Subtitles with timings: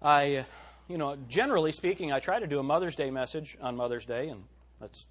[0.00, 0.44] I,
[0.86, 4.28] you know, generally speaking, I try to do a Mother's Day message on Mother's Day,
[4.28, 4.44] and
[4.80, 5.06] that's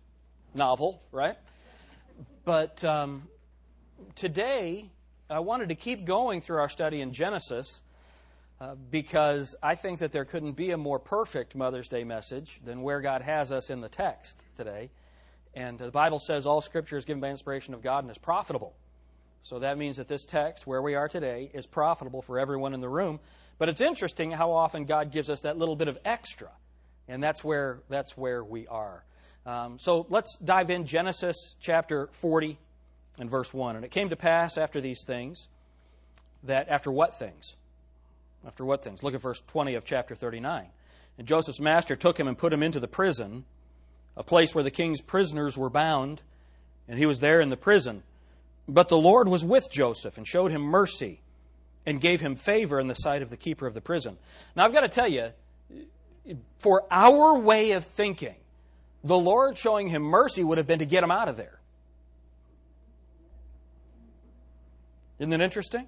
[0.54, 1.35] novel, right?
[2.46, 3.28] But um,
[4.16, 4.89] today,
[5.30, 7.82] I wanted to keep going through our study in Genesis
[8.62, 12.82] uh, because I think that there couldn't be a more perfect Mother's Day message than
[12.82, 14.90] where God has us in the text today.
[15.54, 18.74] And the Bible says all Scripture is given by inspiration of God and is profitable.
[19.42, 22.80] So that means that this text, where we are today, is profitable for everyone in
[22.80, 23.20] the room.
[23.58, 26.50] But it's interesting how often God gives us that little bit of extra.
[27.07, 29.04] And that's where, that's where we are.
[29.46, 32.59] Um, so let's dive in Genesis chapter 40
[33.17, 33.75] and verse 1.
[33.77, 35.47] And it came to pass after these things
[36.43, 37.55] that, after what things?
[38.45, 39.03] After what things?
[39.03, 40.67] Look at verse 20 of chapter 39.
[41.17, 43.45] And Joseph's master took him and put him into the prison,
[44.16, 46.21] a place where the king's prisoners were bound,
[46.88, 48.03] and he was there in the prison.
[48.67, 51.21] But the Lord was with Joseph and showed him mercy
[51.87, 54.17] and gave him favor in the sight of the keeper of the prison.
[54.55, 55.31] Now, I've got to tell you,
[56.59, 58.35] for our way of thinking,
[59.05, 61.61] the Lord showing him mercy would have been to get him out of there.
[65.17, 65.88] Isn't that interesting?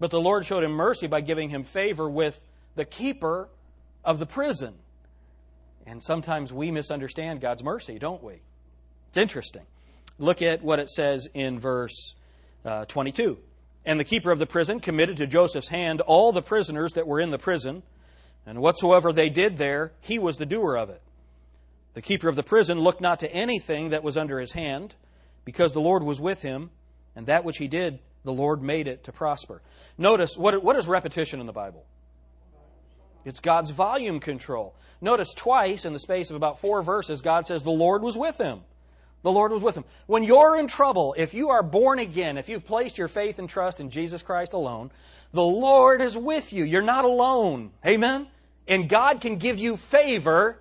[0.00, 2.42] But the Lord showed him mercy by giving him favor with
[2.74, 3.48] the keeper
[4.04, 4.74] of the prison.
[5.86, 8.40] And sometimes we misunderstand God's mercy, don't we?
[9.10, 9.62] It's interesting.
[10.18, 12.16] Look at what it says in verse
[12.64, 13.38] uh, 22.
[13.84, 17.20] And the keeper of the prison committed to Joseph's hand all the prisoners that were
[17.20, 17.82] in the prison,
[18.46, 21.02] and whatsoever they did there, he was the doer of it.
[21.94, 24.94] The keeper of the prison looked not to anything that was under his hand,
[25.44, 26.70] because the Lord was with him,
[27.14, 29.62] and that which he did, the Lord made it to prosper.
[29.98, 31.84] Notice, what, what is repetition in the Bible?
[33.24, 34.74] It's God's volume control.
[35.00, 38.38] Notice twice in the space of about four verses, God says the Lord was with
[38.38, 38.60] him.
[39.22, 39.84] The Lord was with him.
[40.06, 43.48] When you're in trouble, if you are born again, if you've placed your faith and
[43.48, 44.90] trust in Jesus Christ alone,
[45.32, 46.64] the Lord is with you.
[46.64, 47.70] You're not alone.
[47.86, 48.26] Amen?
[48.66, 50.58] And God can give you favor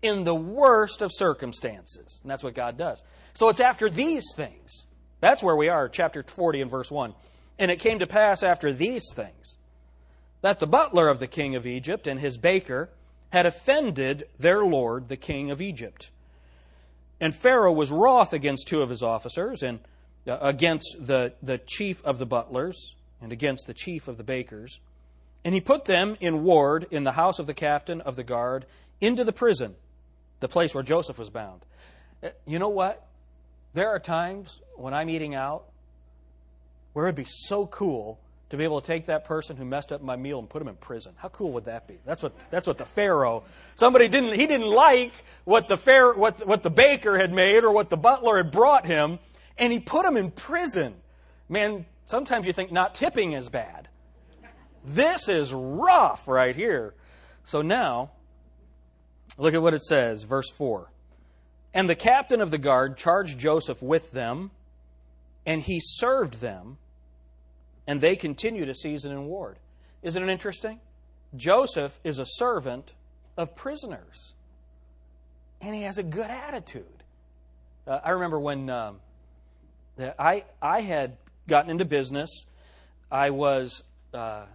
[0.00, 2.20] in the worst of circumstances.
[2.22, 3.02] And that's what God does.
[3.34, 4.86] So it's after these things.
[5.20, 7.14] That's where we are, chapter 40 and verse 1.
[7.58, 9.56] And it came to pass after these things
[10.42, 12.90] that the butler of the king of Egypt and his baker
[13.30, 16.10] had offended their lord, the king of Egypt.
[17.20, 19.80] And Pharaoh was wroth against two of his officers, and
[20.26, 24.80] uh, against the, the chief of the butlers, and against the chief of the bakers.
[25.44, 28.66] And he put them in ward in the house of the captain of the guard
[29.00, 29.74] into the prison,
[30.40, 31.64] the place where Joseph was bound.
[32.22, 33.06] Uh, you know what?
[33.74, 35.64] There are times when I'm eating out
[36.92, 38.20] where it'd be so cool
[38.54, 40.68] to be able to take that person who messed up my meal and put him
[40.68, 41.12] in prison.
[41.16, 41.98] How cool would that be?
[42.04, 43.44] That's what that's what the Pharaoh.
[43.74, 45.12] Somebody didn't he didn't like
[45.44, 48.86] what the Pharaoh, what what the baker had made or what the butler had brought
[48.86, 49.18] him,
[49.58, 50.94] and he put him in prison.
[51.48, 53.88] Man, sometimes you think not tipping is bad.
[54.84, 56.94] This is rough right here.
[57.44, 58.10] So now,
[59.38, 60.90] look at what it says, verse 4.
[61.72, 64.50] And the captain of the guard charged Joseph with them,
[65.44, 66.78] and he served them
[67.86, 69.58] and they continue to season and ward.
[70.02, 70.80] Isn't it interesting?
[71.36, 72.92] Joseph is a servant
[73.36, 74.34] of prisoners,
[75.60, 76.84] and he has a good attitude.
[77.86, 79.00] Uh, I remember when um,
[79.98, 81.16] I I had
[81.48, 82.46] gotten into business.
[83.10, 84.46] I was uh,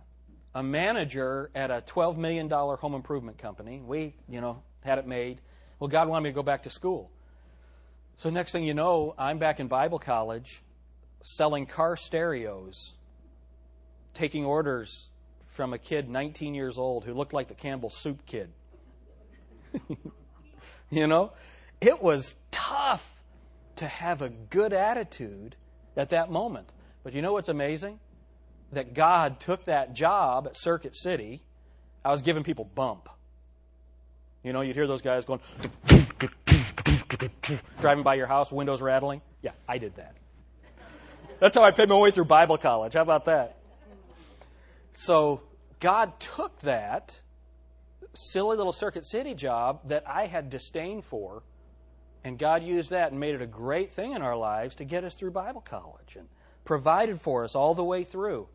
[0.55, 3.81] a manager at a twelve million dollar home improvement company.
[3.85, 5.41] We, you know, had it made.
[5.79, 7.11] Well, God wanted me to go back to school.
[8.17, 10.61] So next thing you know, I'm back in Bible college
[11.21, 12.95] selling car stereos
[14.13, 15.09] taking orders
[15.47, 18.51] from a kid 19 years old who looked like the Campbell soup kid.
[20.89, 21.31] you know,
[21.81, 23.21] it was tough
[23.77, 25.55] to have a good attitude
[25.95, 26.69] at that moment.
[27.03, 27.99] But you know what's amazing?
[28.71, 31.41] That God took that job at Circuit City.
[32.03, 33.09] I was giving people bump.
[34.43, 35.41] You know, you'd hear those guys going,
[37.81, 39.21] driving by your house, windows rattling.
[39.41, 40.15] Yeah, I did that.
[41.39, 42.93] That's how I paid my way through Bible college.
[42.93, 43.58] How about that?
[44.91, 45.41] So
[45.79, 47.21] God took that
[48.13, 51.43] silly little Circuit City job that I had disdain for,
[52.23, 55.03] and God used that and made it a great thing in our lives to get
[55.03, 56.27] us through Bible college and
[56.65, 58.47] provided for us all the way through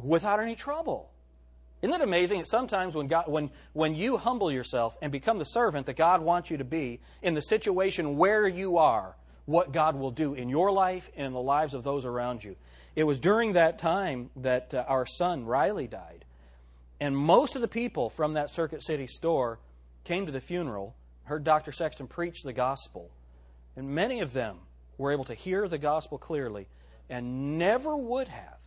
[0.00, 1.10] without any trouble.
[1.80, 5.44] Isn't it amazing that sometimes when, God, when, when you humble yourself and become the
[5.44, 9.16] servant that God wants you to be in the situation where you are,
[9.46, 12.54] what God will do in your life and in the lives of those around you?
[12.94, 16.24] It was during that time that uh, our son, Riley, died.
[17.00, 19.58] And most of the people from that Circuit City store
[20.04, 20.94] came to the funeral,
[21.24, 21.72] heard Dr.
[21.72, 23.10] Sexton preach the gospel,
[23.76, 24.58] and many of them
[24.98, 26.68] were able to hear the gospel clearly
[27.08, 28.58] and never would have,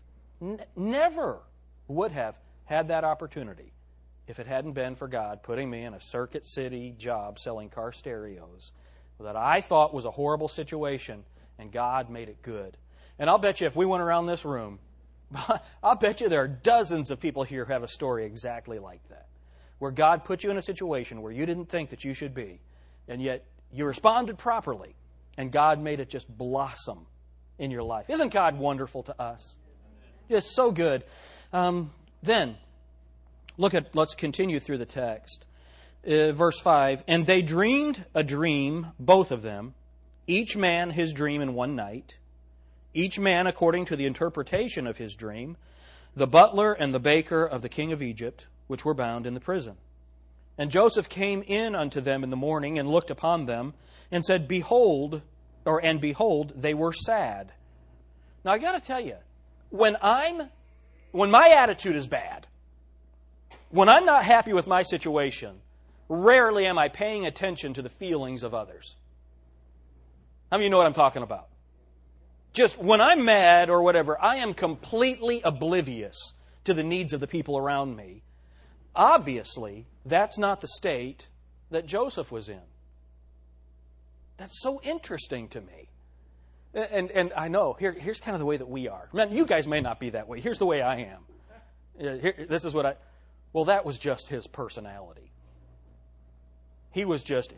[0.42, 1.40] n- never
[1.88, 2.36] would have
[2.66, 3.74] had that opportunity
[4.28, 7.92] if it hadn't been for God putting me in a Circuit City job selling car
[7.92, 8.72] stereos
[9.20, 11.24] that I thought was a horrible situation,
[11.58, 12.76] and God made it good.
[13.18, 14.80] And I'll bet you if we went around this room,
[15.84, 19.08] I'll bet you there are dozens of people here who have a story exactly like
[19.10, 19.28] that,
[19.80, 22.60] where God put you in a situation where you didn't think that you should be,
[23.08, 24.96] and yet you responded properly,
[25.38, 27.06] and God made it just blossom
[27.58, 28.10] in your life.
[28.10, 29.58] Isn't God wonderful to us?
[30.30, 31.04] Just so good.
[31.54, 31.92] Um,
[32.24, 32.58] then,
[33.58, 35.46] look at, let's continue through the text.
[36.06, 39.74] Uh, verse 5 And they dreamed a dream, both of them,
[40.28, 42.16] each man his dream in one night,
[42.96, 45.58] each man according to the interpretation of his dream,
[46.16, 49.40] the butler and the baker of the king of Egypt, which were bound in the
[49.40, 49.76] prison.
[50.58, 53.74] And Joseph came in unto them in the morning and looked upon them
[54.10, 55.22] and said, Behold,
[55.66, 57.52] or and behold, they were sad.
[58.44, 59.18] Now I got to tell you,
[59.70, 60.50] when I'm
[61.12, 62.48] when my attitude is bad,
[63.70, 65.62] when I'm not happy with my situation,
[66.10, 68.96] rarely am I paying attention to the feelings of others.
[70.52, 71.48] How many you know what I'm talking about?
[72.56, 76.32] Just when I'm mad or whatever, I am completely oblivious
[76.64, 78.24] to the needs of the people around me.
[78.96, 81.28] Obviously, that's not the state
[81.70, 82.62] that Joseph was in.
[84.38, 85.90] That's so interesting to me.
[86.74, 89.10] And, and I know, here, here's kind of the way that we are.
[89.12, 90.40] Man, you guys may not be that way.
[90.40, 91.20] Here's the way I am.
[91.98, 92.96] Here, this is what I.
[93.52, 95.32] Well, that was just his personality.
[96.92, 97.54] He was just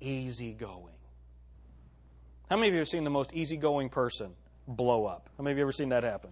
[0.00, 0.93] easygoing.
[2.50, 4.32] How many of you have seen the most easygoing person
[4.68, 5.28] blow up?
[5.36, 6.30] How many of you ever seen that happen?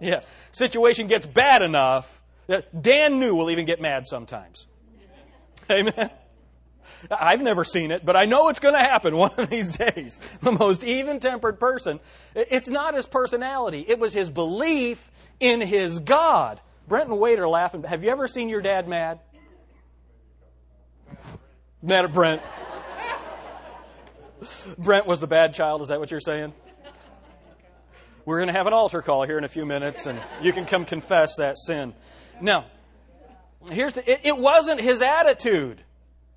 [0.00, 0.20] Yeah.
[0.52, 4.66] Situation gets bad enough that Dan New will even get mad sometimes.
[5.70, 6.10] Amen.
[7.10, 10.20] I've never seen it, but I know it's going to happen one of these days.
[10.40, 12.00] The most even tempered person.
[12.34, 15.10] It's not his personality, it was his belief
[15.40, 16.60] in his God.
[16.88, 17.82] Brent and Wade are laughing.
[17.82, 19.18] Have you ever seen your dad mad?
[21.82, 22.42] Mad at Brent.
[24.78, 26.52] Brent was the bad child, is that what you're saying?
[28.24, 30.64] We're going to have an altar call here in a few minutes, and you can
[30.64, 31.94] come confess that sin.
[32.40, 32.66] Now,
[33.70, 35.80] here's the, it, it wasn't his attitude.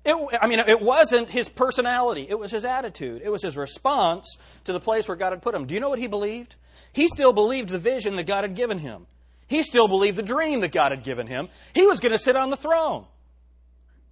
[0.04, 2.26] It, I mean, it wasn't his personality.
[2.28, 3.22] It was his attitude.
[3.24, 5.66] It was his response to the place where God had put him.
[5.66, 6.54] Do you know what he believed?
[6.92, 9.06] He still believed the vision that God had given him.
[9.46, 11.48] He still believed the dream that God had given him.
[11.74, 13.04] He was going to sit on the throne.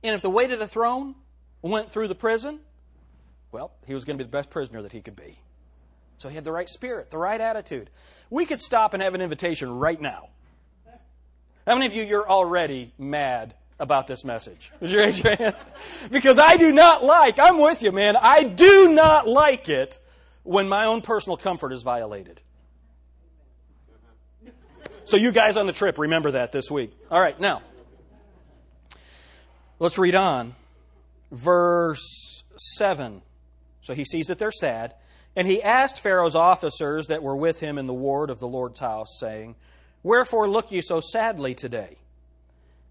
[0.02, 1.14] And if the way to the throne
[1.62, 2.61] went through the prison,
[3.53, 5.39] well, he was going to be the best prisoner that he could be.
[6.19, 7.91] So he had the right spirit, the right attitude.
[8.29, 10.29] We could stop and have an invitation right now.
[11.67, 14.73] How many of you, you're already mad about this message?
[14.81, 15.56] Would you raise your hand?
[16.11, 20.00] Because I do not like, I'm with you, man, I do not like it
[20.43, 22.41] when my own personal comfort is violated.
[25.05, 26.93] So, you guys on the trip, remember that this week.
[27.11, 27.62] All right, now,
[29.79, 30.55] let's read on.
[31.31, 32.45] Verse
[32.77, 33.23] 7.
[33.88, 34.93] So he sees that they're sad.
[35.35, 38.81] And he asked Pharaoh's officers that were with him in the ward of the Lord's
[38.81, 39.55] house, saying,
[40.02, 41.96] Wherefore look ye so sadly today?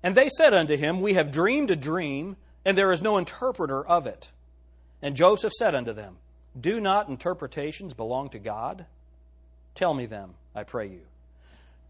[0.02, 2.36] And they said unto him, We have dreamed a dream,
[2.66, 4.32] and there is no interpreter of it.
[5.00, 6.18] And Joseph said unto them,
[6.60, 8.88] Do not interpretations belong to God?
[9.76, 11.02] Tell me them, I pray you.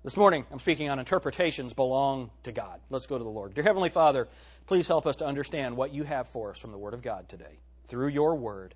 [0.03, 2.81] This morning, I'm speaking on interpretations belong to God.
[2.89, 3.53] Let's go to the Lord.
[3.53, 4.27] Dear Heavenly Father,
[4.65, 7.29] please help us to understand what you have for us from the Word of God
[7.29, 7.59] today.
[7.85, 8.75] Through your Word.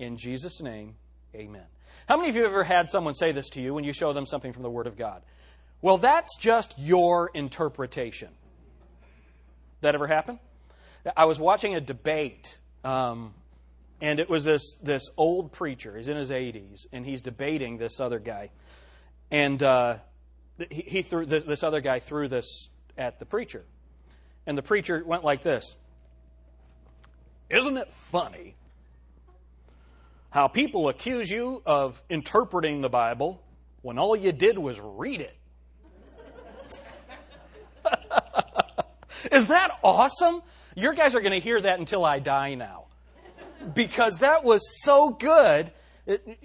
[0.00, 0.94] In Jesus' name,
[1.34, 1.66] amen.
[2.08, 4.14] How many of you have ever had someone say this to you when you show
[4.14, 5.20] them something from the Word of God?
[5.82, 8.30] Well, that's just your interpretation.
[9.82, 10.38] That ever happen?
[11.14, 13.34] I was watching a debate, um,
[14.00, 15.94] and it was this this old preacher.
[15.98, 18.52] He's in his 80s, and he's debating this other guy,
[19.30, 19.96] and uh,
[20.70, 23.66] he, he, threw this, this other guy threw this at the preacher,
[24.46, 25.76] and the preacher went like this:
[27.50, 28.56] "Isn't it funny
[30.30, 33.42] how people accuse you of interpreting the Bible
[33.82, 35.36] when all you did was read it.
[39.32, 40.42] Is that awesome?
[40.76, 42.86] Your guys are going to hear that until I die now.
[43.74, 45.72] Because that was so good.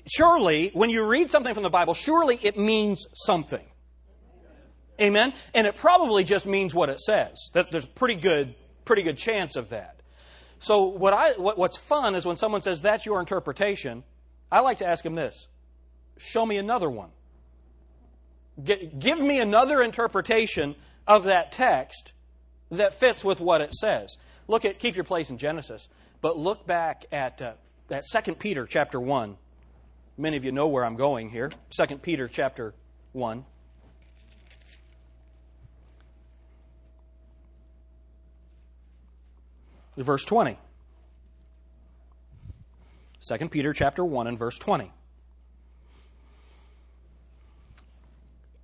[0.07, 3.65] Surely, when you read something from the Bible, surely it means something.
[4.99, 5.33] Amen?
[5.53, 7.49] And it probably just means what it says.
[7.53, 10.01] That there's pretty good, pretty good chance of that.
[10.59, 14.03] So what I, what, what's fun is when someone says that's your interpretation,
[14.51, 15.47] I like to ask them this.
[16.17, 17.09] Show me another one.
[18.63, 20.75] G- give me another interpretation
[21.07, 22.13] of that text
[22.71, 24.17] that fits with what it says.
[24.47, 25.87] Look at keep your place in Genesis,
[26.21, 27.53] but look back at uh,
[28.23, 29.37] 2 Peter chapter 1.
[30.17, 31.51] Many of you know where I'm going here.
[31.77, 32.73] 2 Peter chapter
[33.11, 33.45] 1.
[40.03, 40.57] Verse 20.
[43.27, 44.91] 2 Peter chapter 1 and verse 20.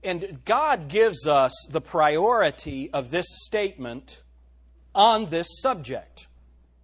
[0.04, 4.22] And God gives us the priority of this statement
[4.94, 6.28] on this subject.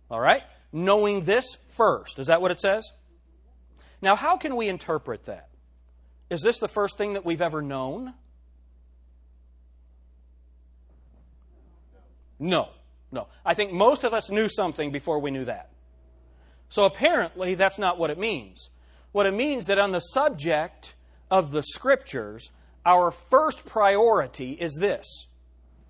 [0.09, 0.43] All right?
[0.71, 2.19] Knowing this first.
[2.19, 2.91] Is that what it says?
[4.01, 5.49] Now, how can we interpret that?
[6.29, 8.13] Is this the first thing that we've ever known?
[12.39, 12.69] No,
[13.11, 13.27] no.
[13.45, 15.69] I think most of us knew something before we knew that.
[16.69, 18.69] So apparently, that's not what it means.
[19.11, 20.95] What it means that on the subject
[21.31, 22.51] of the Scriptures,
[22.85, 25.27] our first priority is this.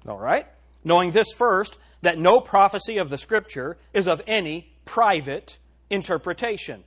[0.07, 0.47] All right?
[0.83, 5.57] Knowing this first, that no prophecy of the Scripture is of any private
[5.89, 6.83] interpretation.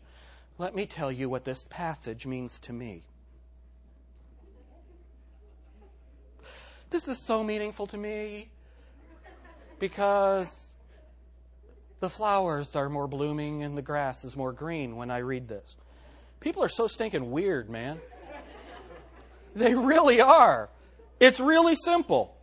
[0.57, 3.03] Let me tell you what this passage means to me.
[6.91, 8.51] This is so meaningful to me
[9.81, 10.49] because
[11.99, 15.77] the flowers are more blooming and the grass is more green when I read this.
[16.39, 18.01] People are so stinking weird, man.
[19.55, 20.71] They really are.
[21.19, 22.37] It's really simple.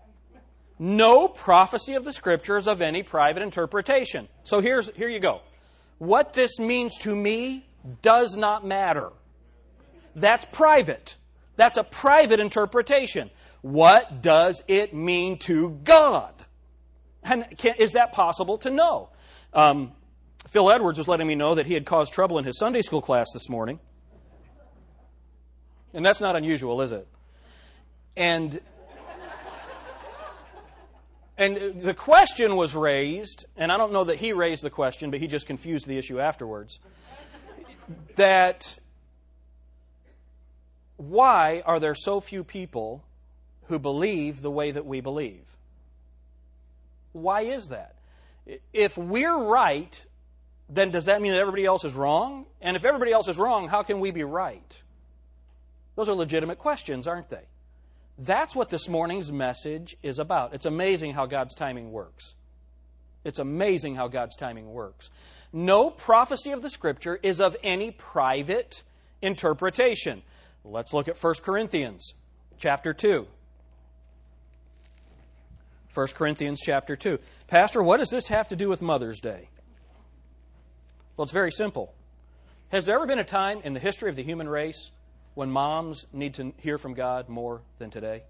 [0.77, 4.27] No prophecy of the scriptures of any private interpretation.
[4.43, 5.41] So here's here you go.
[5.97, 7.65] What this means to me
[8.01, 9.09] does not matter.
[10.15, 11.15] That's private.
[11.55, 13.31] That's a private interpretation.
[13.61, 16.36] What does it mean to God?
[17.23, 19.09] And can, is that possible to know?
[19.53, 19.91] Um,
[20.47, 23.01] Phil Edwards was letting me know that he had caused trouble in his Sunday school
[23.01, 23.79] class this morning.
[25.93, 27.07] And that's not unusual, is it?
[28.15, 28.61] And
[31.37, 35.19] and the question was raised, and I don't know that he raised the question, but
[35.19, 36.79] he just confused the issue afterwards.
[38.15, 38.79] That
[40.97, 43.03] why are there so few people
[43.67, 45.56] who believe the way that we believe?
[47.21, 47.95] Why is that?
[48.73, 50.03] If we're right,
[50.69, 52.45] then does that mean that everybody else is wrong?
[52.61, 54.81] And if everybody else is wrong, how can we be right?
[55.95, 57.45] Those are legitimate questions, aren't they?
[58.17, 60.53] That's what this morning's message is about.
[60.53, 62.35] It's amazing how God's timing works.
[63.23, 65.09] It's amazing how God's timing works.
[65.51, 68.83] No prophecy of the Scripture is of any private
[69.21, 70.23] interpretation.
[70.63, 72.13] Let's look at 1 Corinthians
[72.57, 73.27] chapter 2.
[75.97, 77.17] 1 Corinthians chapter 2.
[77.47, 79.49] Pastor, what does this have to do with Mother's Day?
[81.15, 81.91] Well, it's very simple.
[82.69, 84.91] Has there ever been a time in the history of the human race
[85.33, 88.21] when moms need to hear from God more than today?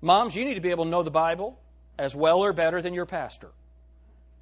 [0.00, 1.58] Moms, you need to be able to know the Bible
[1.98, 3.48] as well or better than your pastor.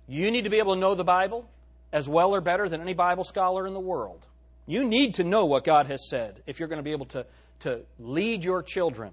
[0.06, 1.48] You need to be able to know the Bible
[1.90, 4.26] as well or better than any Bible scholar in the world.
[4.66, 7.24] You need to know what God has said if you're going to be able to,
[7.60, 9.12] to lead your children,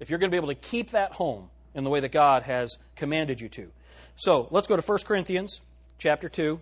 [0.00, 2.42] if you're going to be able to keep that home in the way that God
[2.44, 3.70] has commanded you to.
[4.16, 5.60] So let's go to 1 Corinthians
[5.98, 6.58] chapter 2.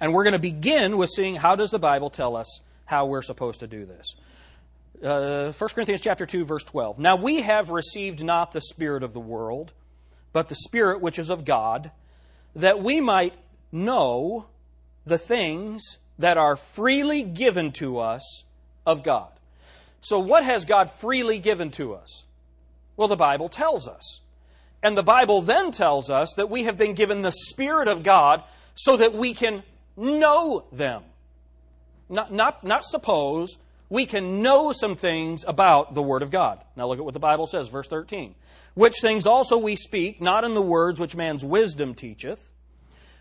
[0.00, 3.22] And we're going to begin with seeing how does the Bible tell us how we're
[3.22, 4.16] supposed to do this.
[5.02, 6.98] Uh, 1 Corinthians chapter 2 verse 12.
[6.98, 9.72] Now we have received not the spirit of the world,
[10.32, 11.92] but the spirit which is of God,
[12.56, 13.34] that we might
[13.70, 14.46] know
[15.06, 18.44] the things that are freely given to us
[18.86, 19.33] of God.
[20.04, 22.24] So what has God freely given to us?
[22.94, 24.20] Well, the Bible tells us.
[24.82, 28.42] And the Bible then tells us that we have been given the Spirit of God
[28.74, 29.62] so that we can
[29.96, 31.04] know them.
[32.10, 33.56] Not, not, not suppose,
[33.88, 36.62] we can know some things about the Word of God.
[36.76, 38.34] Now look at what the Bible says, verse 13.
[38.74, 42.50] Which things also we speak, not in the words which man's wisdom teacheth,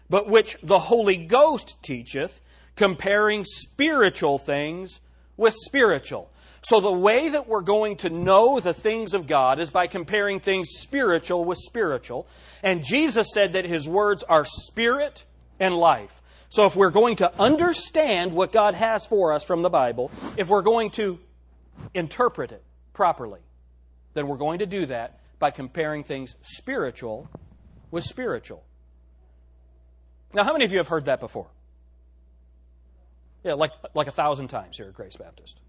[0.09, 2.41] but which the Holy Ghost teacheth,
[2.75, 4.99] comparing spiritual things
[5.37, 6.29] with spiritual.
[6.63, 10.39] So the way that we're going to know the things of God is by comparing
[10.39, 12.25] things spiritual with spiritual.
[12.63, 15.25] And Jesus said that his words are spirit
[15.59, 16.21] and life.
[16.47, 20.47] So if we're going to understand what God has for us from the Bible, if
[20.47, 21.19] we're going to
[21.93, 23.41] interpret it properly,
[24.13, 27.27] then we're going to do that by comparing things spiritual
[27.91, 28.63] with spiritual.
[30.33, 31.47] Now, how many of you have heard that before?
[33.43, 35.59] Yeah, like, like a thousand times here at Grace Baptist.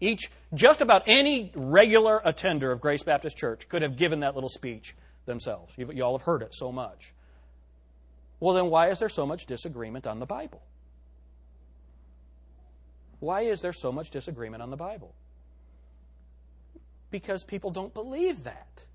[0.00, 4.48] Each, just about any regular attender of Grace Baptist Church could have given that little
[4.48, 5.72] speech themselves.
[5.76, 7.12] You, you all have heard it so much.
[8.40, 10.62] Well, then why is there so much disagreement on the Bible?
[13.18, 15.14] Why is there so much disagreement on the Bible?
[17.10, 18.86] Because people don't believe that.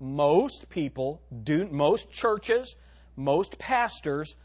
[0.00, 2.76] Most people do, most churches,
[3.14, 4.36] most pastors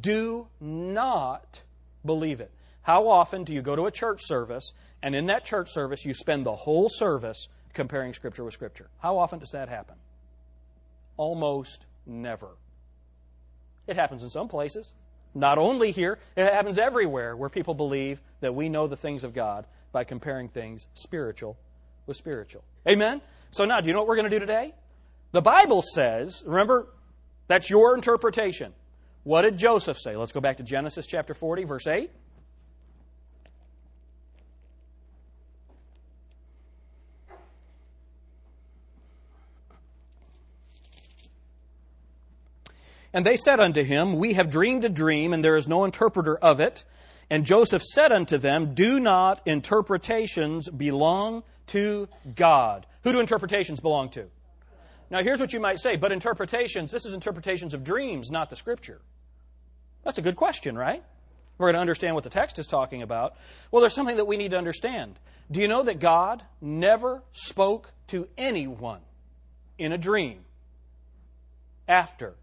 [0.00, 1.62] do not
[2.04, 2.50] believe it.
[2.82, 6.14] How often do you go to a church service and in that church service you
[6.14, 8.90] spend the whole service comparing Scripture with Scripture?
[8.98, 9.96] How often does that happen?
[11.16, 12.48] Almost never.
[13.86, 14.94] It happens in some places.
[15.34, 19.32] Not only here, it happens everywhere where people believe that we know the things of
[19.32, 21.56] God by comparing things spiritual
[22.06, 22.64] with spiritual.
[22.88, 23.20] Amen?
[23.50, 24.74] So now, do you know what we're going to do today?
[25.32, 26.88] The Bible says, remember,
[27.46, 28.72] that's your interpretation.
[29.22, 30.16] What did Joseph say?
[30.16, 32.10] Let's go back to Genesis chapter 40, verse 8.
[43.12, 46.36] And they said unto him, We have dreamed a dream, and there is no interpreter
[46.36, 46.84] of it.
[47.28, 52.86] And Joseph said unto them, Do not interpretations belong to God?
[53.02, 54.26] Who do interpretations belong to?
[55.10, 58.56] Now, here's what you might say, but interpretations, this is interpretations of dreams, not the
[58.56, 59.00] Scripture.
[60.04, 61.02] That's a good question, right?
[61.58, 63.34] We're going to understand what the text is talking about.
[63.70, 65.18] Well, there's something that we need to understand.
[65.50, 69.00] Do you know that God never spoke to anyone
[69.78, 70.44] in a dream
[71.88, 72.36] after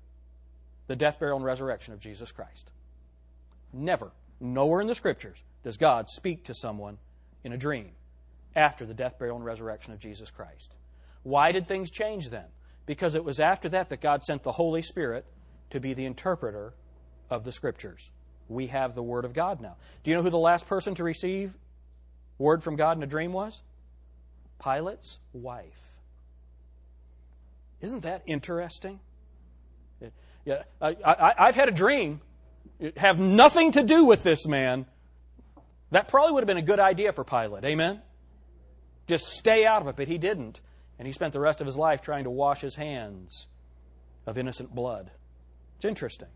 [0.88, 2.72] the death, burial, and resurrection of Jesus Christ.
[3.74, 6.98] Never, nowhere in the Scriptures does God speak to someone
[7.44, 7.92] in a dream
[8.56, 10.74] after the death, burial, and resurrection of Jesus Christ.
[11.24, 12.46] Why did things change then?
[12.86, 15.26] Because it was after that that God sent the Holy Spirit
[15.70, 16.74] to be the interpreter
[17.30, 18.10] of the Scriptures.
[18.48, 19.76] We have the Word of God now.
[20.04, 21.54] Do you know who the last person to receive
[22.38, 23.62] word from God in a dream was?
[24.60, 25.92] Pilate's wife.
[27.82, 29.00] Isn't that interesting?
[30.48, 32.22] Yeah, I, have had a dream.
[32.96, 34.86] Have nothing to do with this man.
[35.92, 37.66] That probably would have been a good idea for Pilate.
[37.66, 38.02] Amen?
[39.08, 40.62] Just stay out of it, but he didn't.
[40.98, 43.48] And he spent the rest of his life trying to wash his hands
[44.26, 45.12] of innocent blood.
[45.76, 46.30] It's interesting.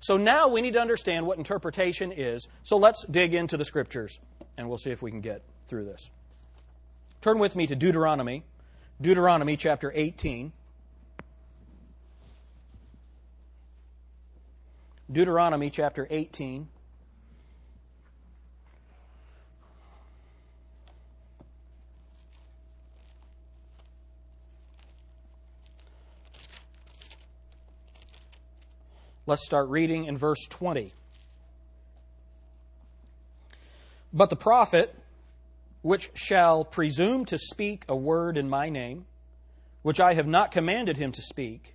[0.00, 2.48] So now we need to understand what interpretation is.
[2.62, 4.20] So let's dig into the scriptures
[4.56, 6.08] and we'll see if we can get through this.
[7.20, 8.42] Turn with me to Deuteronomy,
[9.02, 10.54] Deuteronomy chapter 18.
[15.12, 16.68] Deuteronomy chapter 18.
[29.26, 30.92] Let's start reading in verse 20.
[34.12, 34.94] But the prophet,
[35.82, 39.06] which shall presume to speak a word in my name,
[39.82, 41.74] which I have not commanded him to speak,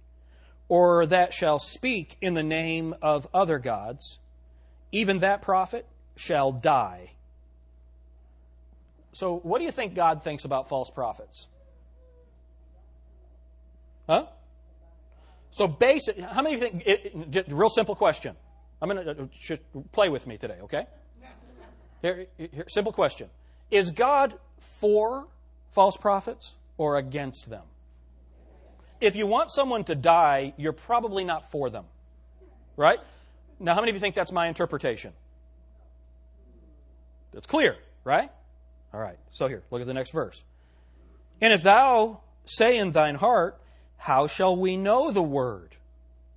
[0.68, 4.20] or that shall speak in the name of other gods,
[4.92, 7.12] even that prophet shall die.
[9.14, 11.48] So, what do you think God thinks about false prophets?
[14.08, 14.26] Huh?
[15.52, 16.20] So, basic.
[16.20, 16.84] How many of you think?
[16.86, 18.36] It, real simple question.
[18.82, 19.62] I'm going to uh, just
[19.94, 20.86] play with me today, okay?
[22.02, 23.30] Here, here, simple question:
[23.72, 25.28] Is God for
[25.72, 27.64] false prophets or against them?
[29.02, 31.86] If you want someone to die, you're probably not for them.
[32.78, 33.00] Right?
[33.60, 35.14] Now, how many of you think that's my interpretation?
[37.34, 38.30] That's clear, right?
[38.94, 39.18] All right.
[39.32, 40.44] So here, look at the next verse.
[41.42, 43.60] And if thou say in thine heart,
[43.98, 45.76] How shall we know the word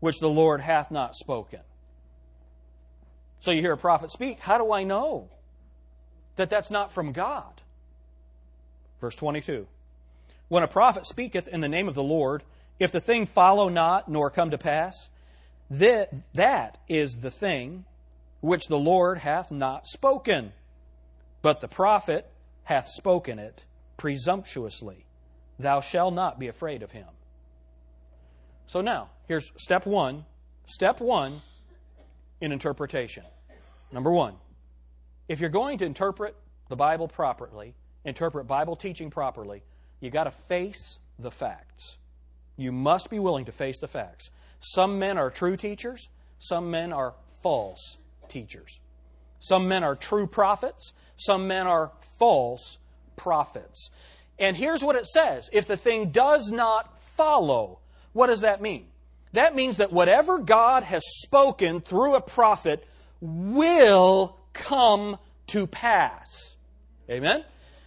[0.01, 1.61] which the Lord hath not spoken?
[3.41, 4.41] So you hear a prophet speak.
[4.41, 5.29] How do I know
[6.37, 7.63] that that's not from God?
[9.01, 9.67] Verse 22.
[10.49, 12.43] When a prophet speaketh in the name of the Lord,
[12.79, 15.11] if the thing follow not, nor come to pass,
[15.71, 17.85] that, that is the thing
[18.41, 20.53] which the Lord hath not spoken.
[21.43, 22.31] But the prophet
[22.65, 23.65] hath spoken it
[23.97, 25.07] presumptuously.
[25.59, 27.09] Thou shalt not be afraid of him.
[28.67, 30.25] So now, here's step one.
[30.67, 31.41] Step one
[32.41, 33.25] in interpretation.
[33.91, 34.35] Number one,
[35.29, 36.37] if you're going to interpret
[36.69, 39.63] the Bible properly, interpret Bible teaching properly,
[40.01, 41.97] you got to face the facts.
[42.57, 44.31] You must be willing to face the facts.
[44.61, 46.09] Some men are true teachers,
[46.39, 48.81] some men are false teachers.
[49.41, 52.79] Some men are true prophets, some men are false
[53.17, 53.91] prophets.
[54.39, 57.79] And here's what it says if the thing does not follow,
[58.13, 58.87] what does that mean?
[59.33, 62.87] That means that whatever God has spoken through a prophet
[63.21, 66.55] will come to pass.
[67.11, 67.45] Amen?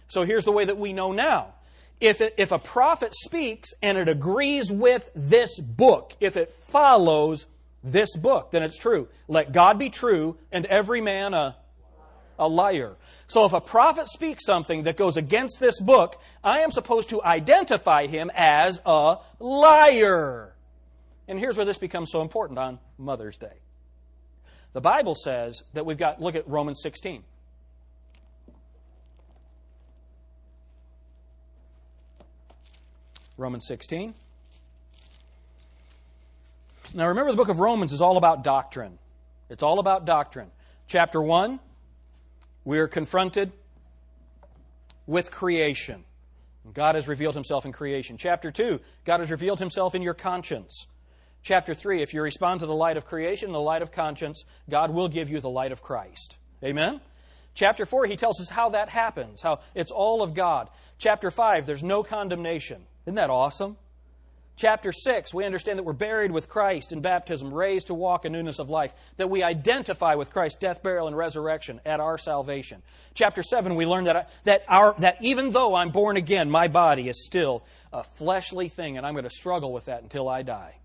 [0.08, 1.54] So here's the way that we know now
[2.02, 7.46] if, it, if a prophet speaks and it agrees with this book, if it follows
[7.84, 9.08] this book, then it's true.
[9.28, 11.56] Let God be true and every man a,
[12.40, 12.96] a liar.
[13.28, 17.22] So if a prophet speaks something that goes against this book, I am supposed to
[17.22, 20.54] identify him as a liar.
[21.28, 23.60] And here's where this becomes so important on Mother's Day.
[24.72, 27.22] The Bible says that we've got, look at Romans 16.
[33.42, 34.14] Romans 16.
[36.94, 38.98] Now remember, the book of Romans is all about doctrine.
[39.50, 40.50] It's all about doctrine.
[40.86, 41.58] Chapter 1,
[42.64, 43.50] we are confronted
[45.08, 46.04] with creation.
[46.72, 48.16] God has revealed himself in creation.
[48.16, 50.86] Chapter 2, God has revealed himself in your conscience.
[51.42, 54.92] Chapter 3, if you respond to the light of creation, the light of conscience, God
[54.92, 56.36] will give you the light of Christ.
[56.62, 57.00] Amen?
[57.54, 60.68] Chapter 4, he tells us how that happens, how it's all of God.
[60.98, 62.86] Chapter 5, there's no condemnation.
[63.04, 63.76] Isn't that awesome?
[64.54, 68.32] Chapter 6, we understand that we're buried with Christ in baptism, raised to walk in
[68.32, 72.82] newness of life, that we identify with Christ's death, burial, and resurrection at our salvation.
[73.14, 77.08] Chapter 7, we learn that, that, our, that even though I'm born again, my body
[77.08, 80.76] is still a fleshly thing, and I'm going to struggle with that until I die.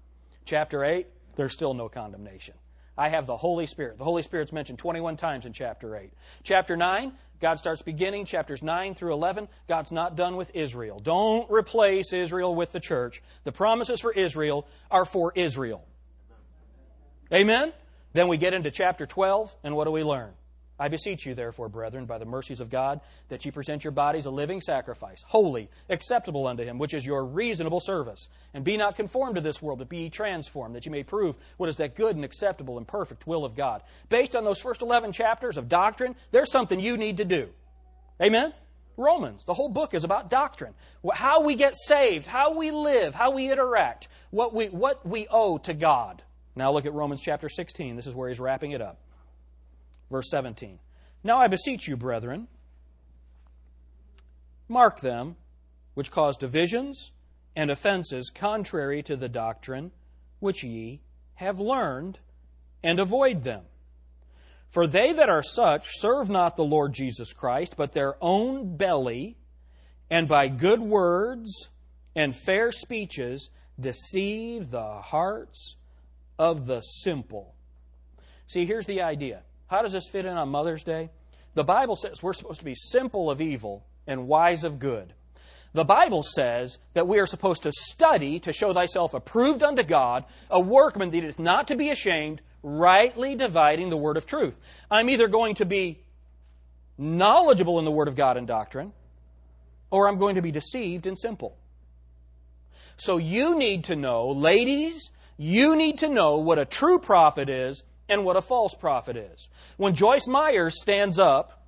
[0.45, 2.55] Chapter 8, there's still no condemnation.
[2.97, 3.99] I have the Holy Spirit.
[3.99, 6.11] The Holy Spirit's mentioned 21 times in chapter 8.
[6.43, 9.47] Chapter 9, God starts beginning, chapters 9 through 11.
[9.67, 10.99] God's not done with Israel.
[10.99, 13.21] Don't replace Israel with the church.
[13.43, 15.85] The promises for Israel are for Israel.
[17.31, 17.73] Amen?
[18.13, 20.31] Then we get into chapter 12, and what do we learn?
[20.79, 24.25] I beseech you, therefore, brethren, by the mercies of God, that ye present your bodies
[24.25, 28.27] a living sacrifice, holy, acceptable unto him, which is your reasonable service.
[28.53, 31.35] And be not conformed to this world, but be ye transformed, that ye may prove
[31.57, 33.81] what is that good and acceptable and perfect will of God.
[34.09, 37.49] Based on those first 11 chapters of doctrine, there's something you need to do.
[38.21, 38.53] Amen?
[38.97, 40.73] Romans, the whole book is about doctrine.
[41.13, 45.57] How we get saved, how we live, how we interact, what we, what we owe
[45.59, 46.23] to God.
[46.55, 47.95] Now look at Romans chapter 16.
[47.95, 48.99] This is where he's wrapping it up.
[50.09, 50.79] Verse 17.
[51.23, 52.47] Now I beseech you, brethren,
[54.67, 55.35] mark them
[55.93, 57.11] which cause divisions
[57.55, 59.91] and offenses contrary to the doctrine
[60.39, 61.01] which ye
[61.35, 62.19] have learned,
[62.83, 63.63] and avoid them.
[64.69, 69.37] For they that are such serve not the Lord Jesus Christ, but their own belly,
[70.09, 71.69] and by good words
[72.15, 75.75] and fair speeches deceive the hearts
[76.39, 77.55] of the simple.
[78.47, 81.09] See, here's the idea how does this fit in on Mother's Day?
[81.53, 85.13] The Bible says we're supposed to be simple of evil and wise of good.
[85.73, 90.25] The Bible says that we are supposed to study to show thyself approved unto God,
[90.49, 94.59] a workman that is not to be ashamed, rightly dividing the word of truth.
[94.89, 95.99] I'm either going to be
[96.97, 98.93] knowledgeable in the word of God and doctrine,
[99.91, 101.57] or I'm going to be deceived and simple.
[102.95, 107.83] So you need to know, ladies, you need to know what a true prophet is
[108.09, 109.49] and what a false prophet is.
[109.77, 111.65] When Joyce Myers stands up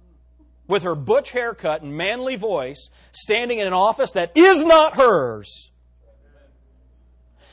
[0.67, 5.71] with her butch haircut and manly voice, standing in an office that is not hers,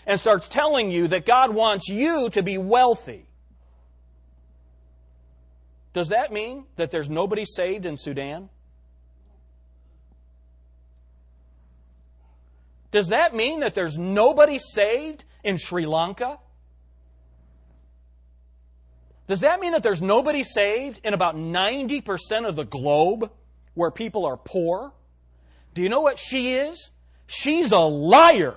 [0.07, 3.27] and starts telling you that God wants you to be wealthy,
[5.92, 8.51] does that mean that there's nobody saved in Sudan?
[12.92, 16.38] Does that mean that there's nobody saved in Sri Lanka?
[19.27, 23.31] Does that mean that there's nobody saved in about 90% of the globe
[23.75, 24.93] where people are poor?
[25.75, 26.91] Do you know what she is?
[27.27, 28.55] She's a liar.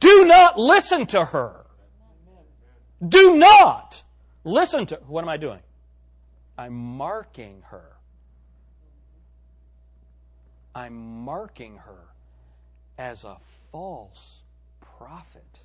[0.00, 1.64] Do not listen to her.
[3.06, 4.02] Do not
[4.42, 5.00] listen to her.
[5.06, 5.60] What am I doing?
[6.58, 7.92] I'm marking her.
[10.74, 12.08] I'm marking her
[12.98, 13.36] as a
[13.70, 14.42] false
[14.80, 15.60] prophet.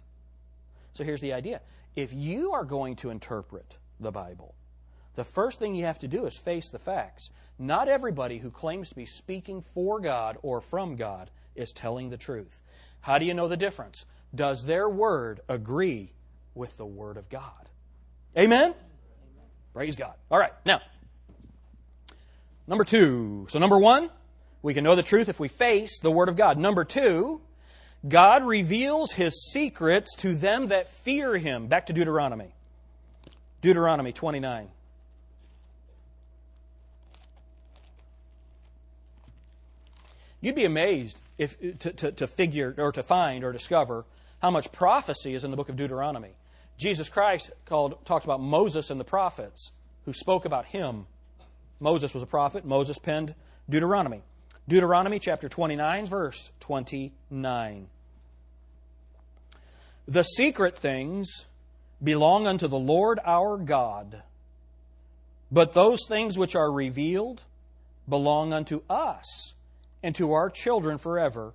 [0.94, 1.62] So here's the idea.
[1.96, 4.56] If you are going to interpret the Bible.
[5.16, 7.30] The first thing you have to do is face the facts.
[7.58, 12.18] Not everybody who claims to be speaking for God or from God is telling the
[12.18, 12.62] truth.
[13.02, 14.06] How do you know the difference?
[14.34, 16.14] Does their word agree
[16.54, 17.70] with the word of God?
[18.38, 18.74] Amen?
[19.74, 20.14] Praise God.
[20.32, 20.82] All right, now,
[22.68, 23.48] number two.
[23.50, 24.10] So, number one,
[24.62, 26.58] we can know the truth if we face the word of God.
[26.58, 27.42] Number two,
[28.08, 31.68] God reveals his secrets to them that fear him.
[31.68, 32.54] Back to Deuteronomy.
[33.62, 34.70] Deuteronomy 29.
[40.42, 44.06] You'd be amazed if, to, to, to, figure or to find or discover
[44.42, 46.32] how much prophecy is in the book of Deuteronomy.
[46.78, 49.72] Jesus Christ called, talks about Moses and the prophets
[50.06, 51.08] who spoke about him.
[51.82, 52.64] Moses was a prophet.
[52.64, 53.36] Moses penned
[53.70, 54.22] Deuteronomy.
[54.68, 57.88] Deuteronomy chapter 29, verse 29.
[60.08, 61.48] The secret things
[62.04, 64.24] belong unto the Lord our God.
[65.52, 67.44] But those things which are revealed
[68.08, 69.54] belong unto us
[70.02, 71.54] and to our children forever,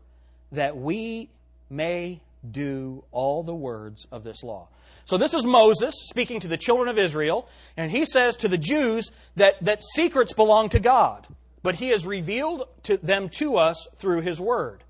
[0.52, 1.30] that we
[1.70, 4.68] may do all the words of this law.
[5.06, 8.58] So this is Moses speaking to the children of Israel, and he says to the
[8.58, 11.26] Jews that, that secrets belong to God,
[11.62, 14.82] but he has revealed to them to us through his word.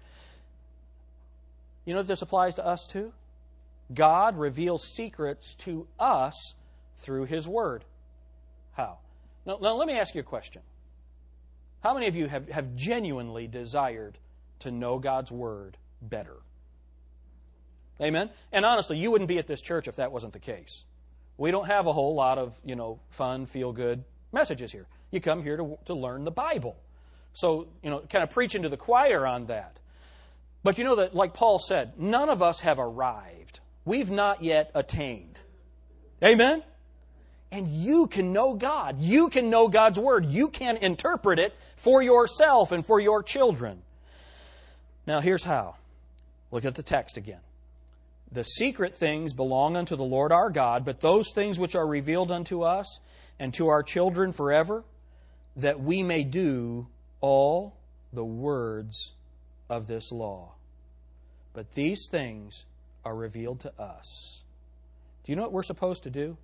[1.84, 3.12] You know that this applies to us too?
[3.92, 6.54] God reveals secrets to us
[6.96, 7.84] through His Word.
[8.72, 8.98] How?
[9.44, 10.62] Now, now, let me ask you a question.
[11.82, 14.18] How many of you have, have genuinely desired
[14.60, 16.36] to know God's Word better?
[18.00, 18.30] Amen?
[18.52, 20.84] And honestly, you wouldn't be at this church if that wasn't the case.
[21.36, 24.86] We don't have a whole lot of, you know, fun, feel good messages here.
[25.10, 26.76] You come here to, to learn the Bible.
[27.34, 29.78] So, you know, kind of preaching to the choir on that.
[30.62, 33.60] But you know that, like Paul said, none of us have arrived.
[33.84, 35.40] We've not yet attained.
[36.22, 36.62] Amen?
[37.52, 39.00] And you can know God.
[39.00, 40.26] You can know God's Word.
[40.26, 43.82] You can interpret it for yourself and for your children.
[45.06, 45.76] Now, here's how.
[46.50, 47.40] Look at the text again.
[48.32, 52.32] The secret things belong unto the Lord our God, but those things which are revealed
[52.32, 53.00] unto us
[53.38, 54.82] and to our children forever,
[55.56, 56.88] that we may do
[57.20, 57.76] all
[58.12, 59.12] the words
[59.68, 60.54] of this law.
[61.52, 62.64] But these things
[63.04, 64.42] are revealed to us.
[65.24, 66.36] Do you know what we're supposed to do?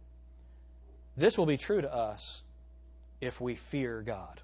[1.17, 2.43] This will be true to us
[3.21, 4.41] if we fear God,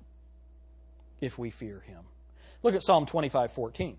[1.21, 2.01] if we fear Him.
[2.63, 3.97] Look at Psalm 25 14.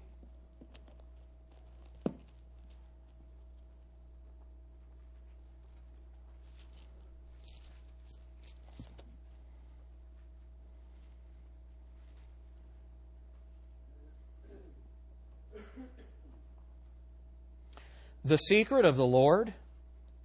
[18.27, 19.53] The secret of the Lord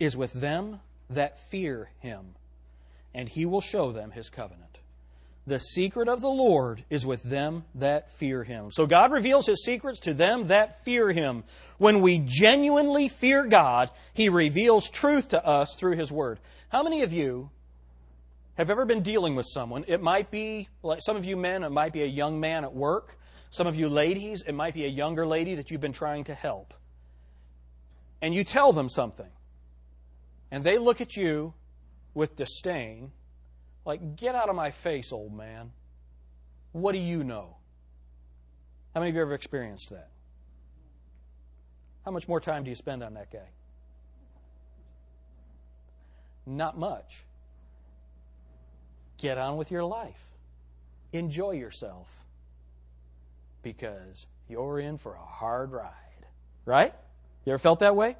[0.01, 2.35] is with them that fear him,
[3.15, 4.79] and he will show them his covenant.
[5.47, 8.73] The secret of the Lord is with them that fear him.
[8.73, 11.45] So God reveals his secrets to them that fear him.
[11.79, 16.41] When we genuinely fear God, he reveals truth to us through his word.
[16.71, 17.51] How many of you
[18.57, 19.85] have ever been dealing with someone?
[19.87, 22.75] It might be, like some of you men, it might be a young man at
[22.75, 23.17] work.
[23.51, 26.35] Some of you ladies, it might be a younger lady that you've been trying to
[26.35, 26.75] help
[28.23, 29.31] and you tell them something,
[30.51, 31.53] and they look at you
[32.15, 33.11] with disdain,
[33.85, 35.73] like, get out of my face, old man.
[36.71, 37.57] What do you know?
[38.95, 40.11] How many of you ever experienced that?
[42.05, 43.49] How much more time do you spend on that guy?
[46.47, 47.25] Not much.
[49.19, 50.21] Get on with your life.
[51.13, 52.09] Enjoy yourself
[53.63, 55.91] because you're in for a hard ride.
[56.65, 56.95] Right?
[57.45, 58.17] You ever felt that way?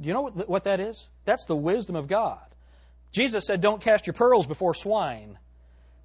[0.00, 1.08] Do you know what that is?
[1.24, 2.40] That's the wisdom of God.
[3.12, 5.38] Jesus said, Don't cast your pearls before swine.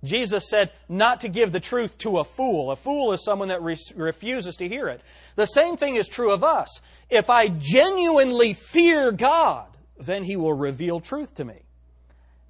[0.03, 2.71] Jesus said not to give the truth to a fool.
[2.71, 5.01] A fool is someone that re- refuses to hear it.
[5.35, 6.81] The same thing is true of us.
[7.09, 9.67] If I genuinely fear God,
[9.97, 11.63] then He will reveal truth to me.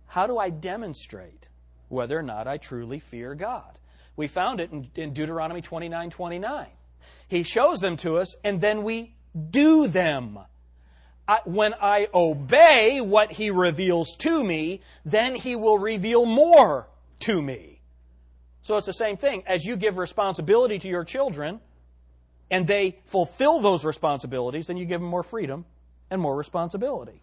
[0.08, 1.48] How do I demonstrate
[1.88, 3.78] whether or not I truly fear God?
[4.18, 6.68] We found it in, in Deuteronomy 29 29.
[7.30, 9.14] He shows them to us, and then we
[9.52, 10.40] do them.
[11.28, 16.88] I, when I obey what he reveals to me, then he will reveal more
[17.20, 17.82] to me.
[18.62, 19.44] So it's the same thing.
[19.46, 21.60] As you give responsibility to your children
[22.50, 25.66] and they fulfill those responsibilities, then you give them more freedom
[26.10, 27.22] and more responsibility.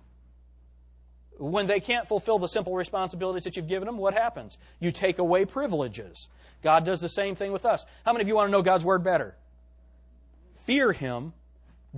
[1.39, 4.57] When they can't fulfill the simple responsibilities that you've given them, what happens?
[4.81, 6.29] You take away privileges.
[6.63, 7.85] God does the same thing with us.
[8.05, 9.35] How many of you want to know God's Word better?
[10.65, 11.33] Fear Him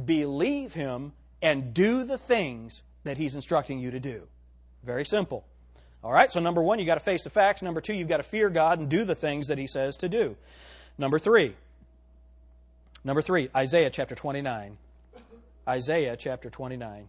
[0.05, 4.29] believe Him, and do the things that He's instructing you to do.
[4.85, 5.45] Very simple.
[6.05, 7.63] All right, so number one, you've got to face the facts.
[7.63, 10.09] Number two, you've got to fear God and do the things that He says to
[10.09, 10.37] do.
[10.99, 11.55] Number three,
[13.05, 14.79] number three, Isaiah chapter 29.
[15.69, 17.09] Isaiah chapter 29.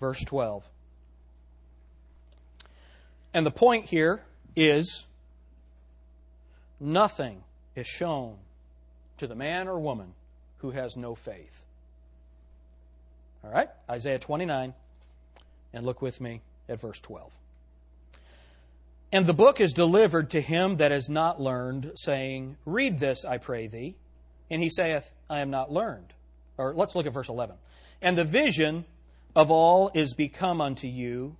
[0.00, 0.68] Verse 12.
[3.36, 4.22] And the point here
[4.56, 5.06] is
[6.80, 7.44] nothing
[7.74, 8.38] is shown
[9.18, 10.14] to the man or woman
[10.60, 11.66] who has no faith.
[13.44, 13.68] All right?
[13.90, 14.72] Isaiah 29.
[15.74, 17.30] And look with me at verse 12.
[19.12, 23.36] And the book is delivered to him that has not learned, saying, Read this, I
[23.36, 23.96] pray thee.
[24.50, 26.14] And he saith, I am not learned.
[26.56, 27.56] Or let's look at verse 11.
[28.00, 28.86] And the vision
[29.34, 31.36] of all is become unto you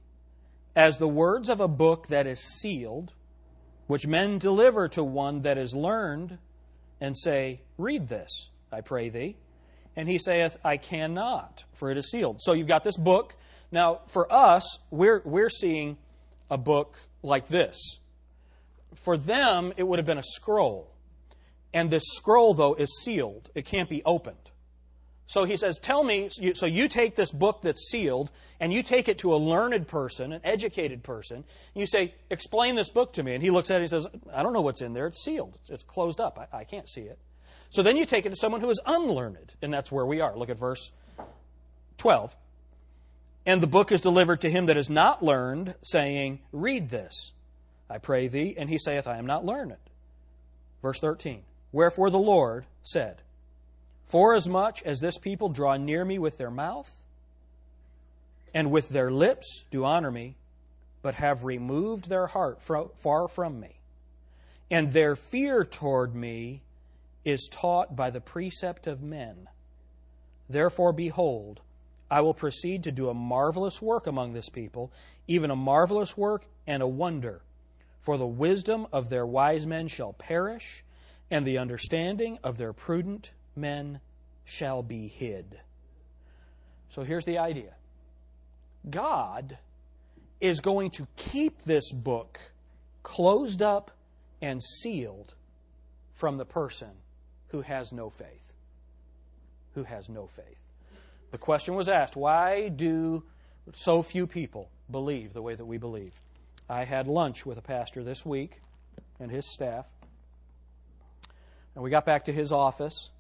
[0.77, 3.15] as the words of a book that is sealed,
[3.87, 6.39] which men deliver to one that is learned,
[7.01, 9.37] and say, Read this, I pray thee.
[9.97, 12.43] And he saith, I cannot, for it is sealed.
[12.43, 13.35] So you've got this book.
[13.73, 15.97] Now, for us, we're, we're seeing
[16.51, 17.99] a book like this.
[18.95, 20.93] For them, it would have been a scroll.
[21.73, 24.51] And this scroll, though, is sealed, it can't be opened.
[25.27, 29.09] So he says, Tell me, so you take this book that's sealed and you take
[29.09, 33.23] it to a learned person, an educated person, and you say, Explain this book to
[33.23, 33.35] me.
[33.35, 35.07] And he looks at it and says, I don't know what's in there.
[35.07, 36.39] It's sealed, it's closed up.
[36.53, 37.19] I, I can't see it.
[37.71, 40.37] So then you take it to someone who is unlearned, and that's where we are.
[40.37, 40.93] Look at verse
[41.99, 42.37] 12.
[43.45, 47.33] And the book is delivered to him that is not learned, saying, Read this,
[47.91, 48.55] I pray thee.
[48.57, 49.77] And he saith, I am not learned.
[50.83, 51.43] Verse 13.
[51.73, 53.23] Wherefore the Lord said,
[54.07, 57.03] Forasmuch as this people draw near me with their mouth,
[58.55, 60.37] and with their lips do honor me,
[61.03, 63.81] but have removed their heart far from me,
[64.71, 66.63] and their fear toward me
[67.25, 69.49] is taught by the precept of men.
[70.49, 71.61] Therefore, behold,
[72.09, 74.93] I will proceed to do a marvelous work among this people,
[75.27, 77.43] even a marvelous work and a wonder.
[78.01, 80.85] For the wisdom of their wise men shall perish,
[81.29, 84.01] and the understanding of their prudent men
[84.45, 85.61] shall be hid.
[86.91, 87.75] So here's the idea
[88.89, 89.59] God
[90.41, 92.39] is going to keep this book
[93.03, 93.91] closed up
[94.41, 95.35] and sealed
[96.15, 96.91] from the person
[97.49, 98.55] who has no faith.
[99.75, 100.61] Who has no faith.
[101.31, 103.25] The question was asked why do
[103.73, 106.21] so few people believe the way that we believe?
[106.69, 108.61] I had lunch with a pastor this week
[109.21, 109.87] and his staff.
[111.75, 113.11] And we got back to his office,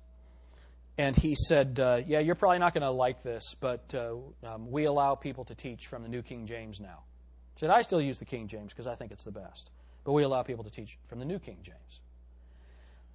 [0.98, 4.70] and he said, uh, Yeah, you're probably not going to like this, but uh, um,
[4.70, 7.02] we allow people to teach from the New King James now.
[7.56, 9.70] I said, I still use the King James because I think it's the best,
[10.04, 12.00] but we allow people to teach from the New King James.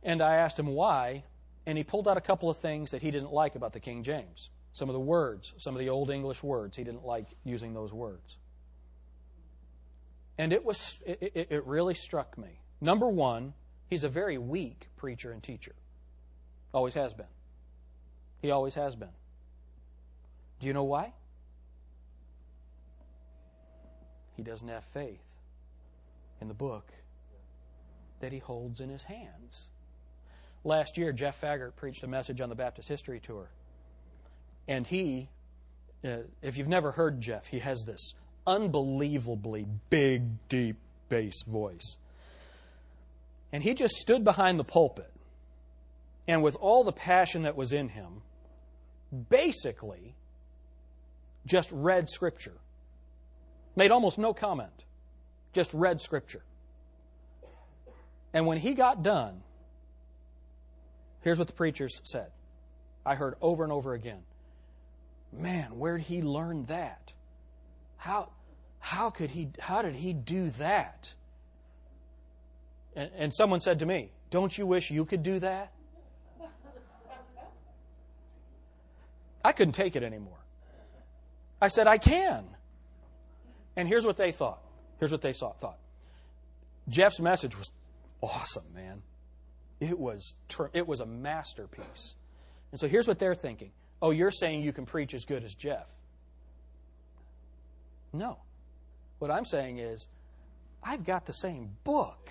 [0.03, 1.23] And I asked him why,
[1.65, 4.03] and he pulled out a couple of things that he didn't like about the King
[4.03, 4.49] James.
[4.73, 7.93] Some of the words, some of the Old English words, he didn't like using those
[7.93, 8.37] words.
[10.37, 12.61] And it was it, it really struck me.
[12.79, 13.53] Number one,
[13.87, 15.75] he's a very weak preacher and teacher.
[16.73, 17.27] Always has been.
[18.41, 19.09] He always has been.
[20.59, 21.13] Do you know why?
[24.35, 25.23] He doesn't have faith
[26.39, 26.91] in the book
[28.19, 29.67] that he holds in his hands.
[30.63, 33.49] Last year, Jeff Faggart preached a message on the Baptist History Tour.
[34.67, 35.29] And he,
[36.05, 38.13] uh, if you've never heard Jeff, he has this
[38.45, 40.77] unbelievably big, deep
[41.09, 41.97] bass voice.
[43.51, 45.11] And he just stood behind the pulpit
[46.27, 48.21] and, with all the passion that was in him,
[49.29, 50.15] basically
[51.45, 52.57] just read Scripture.
[53.75, 54.85] Made almost no comment,
[55.53, 56.43] just read Scripture.
[58.33, 59.43] And when he got done,
[61.21, 62.31] here's what the preachers said.
[63.05, 64.23] I heard over and over again
[65.31, 67.13] man, where'd he learn that?
[67.97, 68.29] How,
[68.79, 71.13] how could he, how did he do that?
[72.95, 75.71] And, and someone said to me, don't you wish you could do that?
[79.43, 80.37] I couldn't take it anymore.
[81.61, 82.45] I said, I can.
[83.75, 84.61] And here's what they thought.
[84.99, 85.77] Here's what they thought.
[86.89, 87.71] Jeff's message was
[88.21, 89.01] awesome, man.
[89.79, 90.35] It was,
[90.73, 92.15] it was a masterpiece.
[92.71, 95.53] And so here's what they're thinking Oh, you're saying you can preach as good as
[95.53, 95.87] Jeff.
[98.13, 98.39] No.
[99.19, 100.07] What I'm saying is,
[100.83, 102.29] I've got the same book.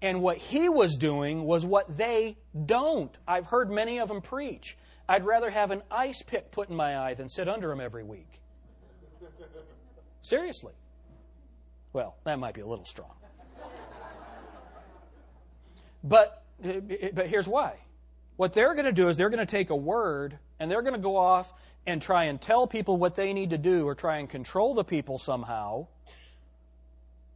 [0.00, 3.16] And what he was doing was what they don't.
[3.26, 4.76] I've heard many of them preach.
[5.12, 8.02] I'd rather have an ice pick put in my eye than sit under him every
[8.02, 8.40] week.
[10.22, 10.72] Seriously.
[11.92, 13.12] Well, that might be a little strong.
[16.02, 17.74] But, eh, but here's why
[18.36, 20.94] what they're going to do is they're going to take a word and they're going
[20.94, 21.52] to go off
[21.86, 24.82] and try and tell people what they need to do or try and control the
[24.82, 25.88] people somehow.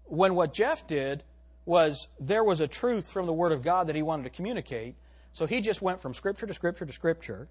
[0.04, 1.24] When what Jeff did
[1.66, 4.94] was there was a truth from the Word of God that he wanted to communicate.
[5.34, 7.50] So he just went from Scripture to Scripture to Scripture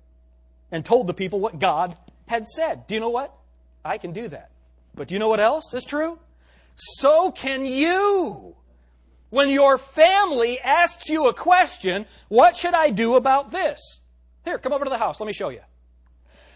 [0.72, 1.96] and told the people what God
[2.28, 2.88] had said.
[2.88, 3.34] Do you know what?
[3.84, 4.52] I can do that.
[4.96, 6.20] But do you know what else is true?
[6.76, 8.56] So can you.
[9.30, 14.00] When your family asks you a question, what should I do about this?
[14.46, 15.20] Here, come over to the house.
[15.20, 15.62] Let me show you.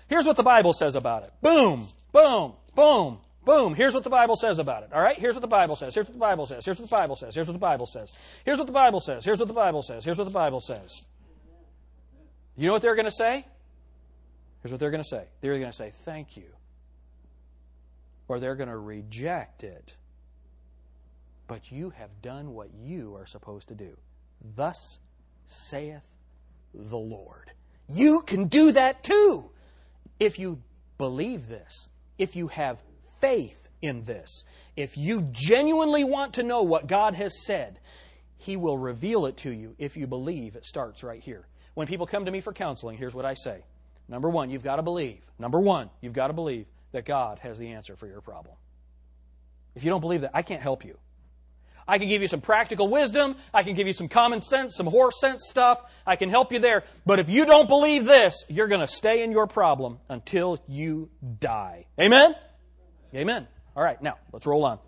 [0.07, 1.31] Here's what the Bible says about it.
[1.41, 3.75] Boom, boom, boom, boom.
[3.75, 4.93] Here's what the Bible says about it.
[4.93, 5.17] All right?
[5.17, 5.93] Here's what the Bible says.
[5.93, 6.65] Here's what the Bible says.
[6.65, 7.35] Here's what the Bible says.
[7.35, 8.15] Here's what the Bible says.
[8.45, 9.25] Here's what the Bible says.
[9.25, 10.05] Here's what the Bible says.
[10.05, 11.01] Here's what the Bible says.
[12.55, 13.45] You know what they're going to say?
[14.61, 15.25] Here's what they're going to say.
[15.41, 16.47] They're going to say, Thank you.
[18.27, 19.95] Or they're going to reject it
[21.49, 23.97] but you have done what you are supposed to do.
[24.55, 24.99] Thus
[25.47, 26.05] saith
[26.73, 27.51] the Lord.
[27.89, 29.49] You can do that too
[30.19, 30.61] if you
[30.99, 31.89] believe this,
[32.19, 32.83] if you have
[33.19, 34.43] faith in this,
[34.77, 37.79] if you genuinely want to know what God has said.
[38.37, 41.47] He will reveal it to you if you believe it starts right here.
[41.73, 43.63] when people come to me for counseling, here's what I say.
[44.09, 45.21] Number one, you've got to believe.
[45.37, 48.55] Number one, you've got to believe that God has the answer for your problem.
[49.75, 50.97] If you don't believe that, I can't help you.
[51.87, 53.35] I can give you some practical wisdom.
[53.53, 55.81] I can give you some common sense, some horse sense stuff.
[56.05, 56.83] I can help you there.
[57.05, 61.09] But if you don't believe this, you're going to stay in your problem until you
[61.39, 61.85] die.
[61.99, 62.35] Amen?
[63.15, 63.47] Amen.
[63.75, 64.79] All right, now let's roll on.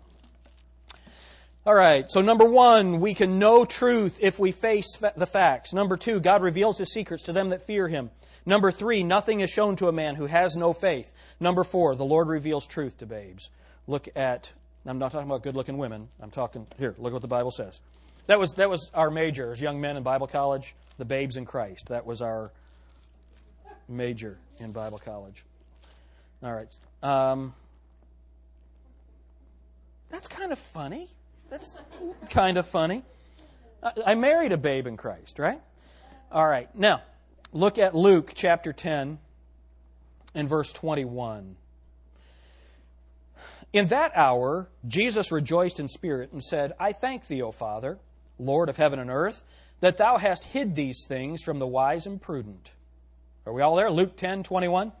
[1.64, 5.72] All right, so number one, we can know truth if we face fa- the facts.
[5.72, 8.10] Number two, God reveals his secrets to them that fear him.
[8.44, 11.12] Number three, nothing is shown to a man who has no faith.
[11.38, 13.50] Number four, the Lord reveals truth to babes.
[13.86, 14.52] Look at
[14.84, 16.08] I'm not talking about good looking women.
[16.20, 17.80] I'm talking, here, look what the Bible says.
[18.26, 21.44] That was, that was our major as young men in Bible college, the babes in
[21.44, 21.88] Christ.
[21.88, 22.50] That was our
[23.88, 25.44] major in Bible college.
[26.42, 26.78] All right.
[27.02, 27.54] Um,
[30.10, 31.08] that's kind of funny.
[31.48, 31.76] That's
[32.30, 33.02] kind of funny.
[34.04, 35.60] I married a babe in Christ, right?
[36.30, 36.72] All right.
[36.74, 37.02] Now,
[37.52, 39.18] look at Luke chapter 10
[40.34, 41.56] and verse 21.
[43.72, 47.98] In that hour, Jesus rejoiced in spirit and said, I thank thee, O Father,
[48.38, 49.42] Lord of heaven and earth,
[49.80, 52.70] that thou hast hid these things from the wise and prudent.
[53.46, 53.90] Are we all there?
[53.90, 54.92] Luke 10 21.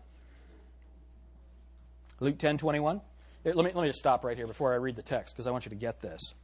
[2.20, 3.00] Luke 10 21.
[3.44, 5.50] Let me, let me just stop right here before I read the text because I
[5.50, 6.34] want you to get this.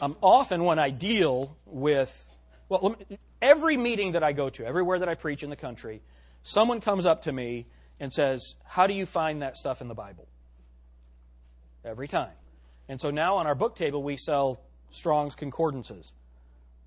[0.00, 2.24] Um, often, when I deal with,
[2.80, 2.96] well,
[3.40, 6.02] every meeting that I go to, everywhere that I preach in the country,
[6.42, 7.66] someone comes up to me
[8.00, 10.26] and says, How do you find that stuff in the Bible?
[11.84, 12.32] every time.
[12.88, 14.60] And so now on our book table, we sell
[14.90, 16.12] Strong's Concordances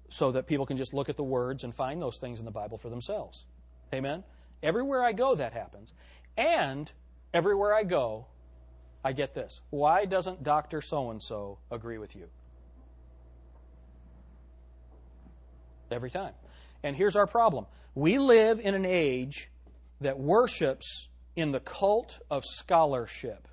[0.10, 2.52] so that people can just look at the words and find those things in the
[2.52, 3.46] Bible for themselves.
[3.94, 4.24] Amen?
[4.62, 5.94] Everywhere I go, that happens.
[6.38, 6.92] And
[7.34, 8.28] everywhere I go,
[9.04, 9.62] I get this.
[9.70, 10.82] Why doesn't Dr.
[10.82, 12.30] So and so agree with you?
[15.92, 16.34] Every time.
[16.84, 19.50] And here's our problem we live in an age
[20.02, 23.48] that worships in the cult of scholarship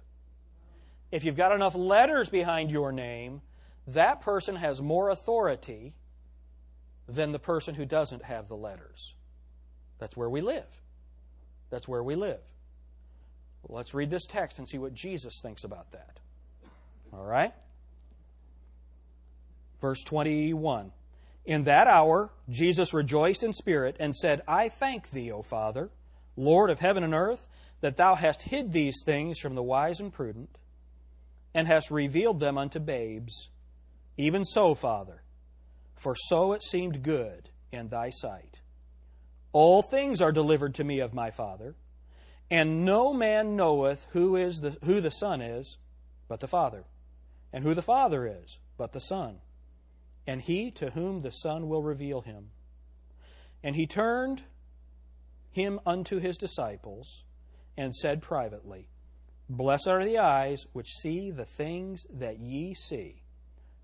[1.12, 3.42] if you've got enough letters behind your name,
[3.86, 5.94] that person has more authority
[7.06, 9.14] than the person who doesn't have the letters.
[9.98, 10.66] That's where we live.
[11.68, 12.40] That's where we live.
[13.68, 16.18] Let's read this text and see what Jesus thinks about that.
[17.12, 17.52] All right?
[19.80, 20.92] Verse 21.
[21.44, 25.90] In that hour, Jesus rejoiced in spirit and said, I thank thee, O Father,
[26.36, 27.46] Lord of heaven and earth,
[27.80, 30.58] that thou hast hid these things from the wise and prudent
[31.54, 33.50] and hast revealed them unto babes.
[34.16, 35.22] Even so, Father,
[35.96, 38.60] for so it seemed good in thy sight.
[39.52, 41.74] All things are delivered to me of my Father,
[42.50, 45.78] and no man knoweth who is the, who the Son is,
[46.28, 46.84] but the Father,
[47.52, 49.38] and who the Father is, but the Son,
[50.26, 52.50] and he to whom the Son will reveal him.
[53.62, 54.42] And he turned
[55.50, 57.24] him unto his disciples,
[57.76, 58.88] and said privately,
[59.48, 63.22] Blessed are the eyes which see the things that ye see.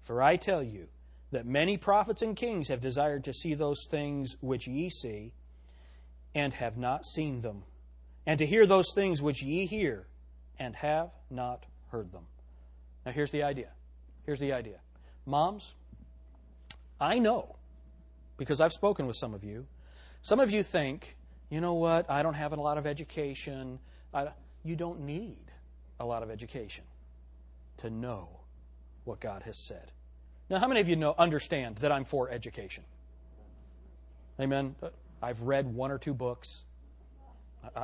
[0.03, 0.89] For I tell you
[1.31, 5.35] that many prophets and kings have desired to see those things which ye see,
[6.35, 7.65] and have not seen them,
[8.27, 10.07] and to hear those things which ye hear,
[10.59, 12.27] and have not heard them.
[13.05, 13.71] Now, here's the idea.
[14.25, 14.81] Here's the idea.
[15.27, 15.75] Moms,
[17.01, 17.57] I know,
[18.37, 19.67] because I've spoken with some of you,
[20.23, 21.17] some of you think,
[21.49, 23.79] you know what, I don't have a lot of education.
[24.13, 24.29] I,
[24.65, 25.53] you don't need
[26.01, 26.85] a lot of education
[27.79, 28.29] to know
[29.05, 29.93] what God has said.
[30.51, 32.85] Now, how many of you know understand that I'm for education?
[34.41, 34.75] Amen.
[35.23, 36.65] I've read one or two books.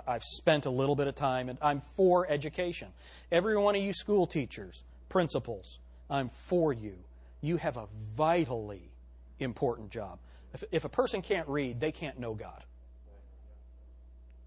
[0.07, 2.89] I've spent a little bit of time, and I'm for education.
[3.31, 6.95] Every one of you school teachers, principals, I'm for you.
[7.41, 8.91] You have a vitally
[9.39, 10.19] important job.
[10.53, 12.65] If, if a person can't read, they can't know God.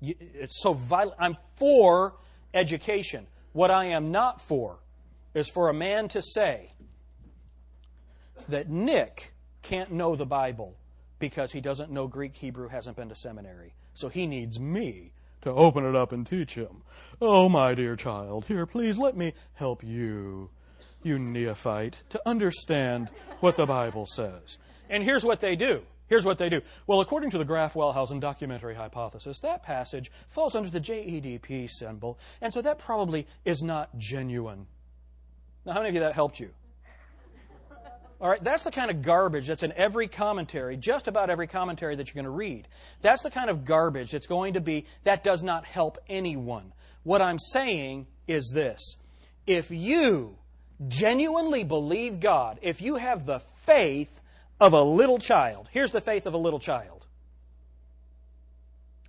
[0.02, 1.16] It's so vital.
[1.20, 2.16] I'm for
[2.54, 3.28] education.
[3.54, 4.80] What I am not for
[5.34, 6.74] is for a man to say
[8.50, 10.78] that Nick can't know the Bible
[11.20, 13.74] because he doesn't know Greek, Hebrew, hasn't been to seminary.
[13.94, 16.84] So he needs me to open it up and teach him.
[17.22, 20.50] Oh, my dear child, here, please let me help you,
[21.04, 23.10] you neophyte, to understand
[23.40, 24.58] what the Bible says.
[24.90, 26.62] And here's what they do Here's what they do.
[26.88, 32.18] Well, according to the Graf Wellhausen documentary hypothesis, that passage falls under the JEDP symbol,
[32.42, 34.68] and so that probably is not genuine.
[35.66, 36.50] Now, how many of you that helped you?
[38.20, 41.96] All right, that's the kind of garbage that's in every commentary, just about every commentary
[41.96, 42.68] that you're going to read.
[43.02, 46.74] That's the kind of garbage that's going to be, that does not help anyone.
[47.04, 48.96] What I'm saying is this
[49.46, 50.38] if you
[50.88, 54.22] genuinely believe God, if you have the faith
[54.60, 55.70] of a little child.
[55.72, 57.06] Here's the faith of a little child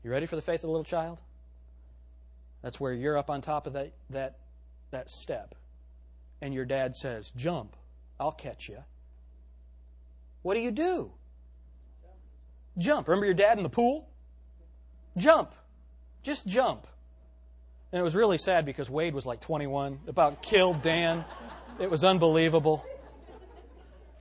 [0.02, 1.20] You ready for the faith of a little child?
[2.62, 4.38] That's where you're up on top of that, that,
[4.90, 5.54] that step,
[6.40, 7.76] and your dad says, Jump,
[8.18, 8.78] I'll catch you.
[10.42, 11.12] What do you do?
[12.76, 13.08] Jump.
[13.08, 14.08] Remember your dad in the pool?
[15.16, 15.52] Jump.
[16.22, 16.86] Just jump.
[17.92, 21.24] And it was really sad because Wade was like 21, about killed Dan.
[21.80, 22.84] It was unbelievable.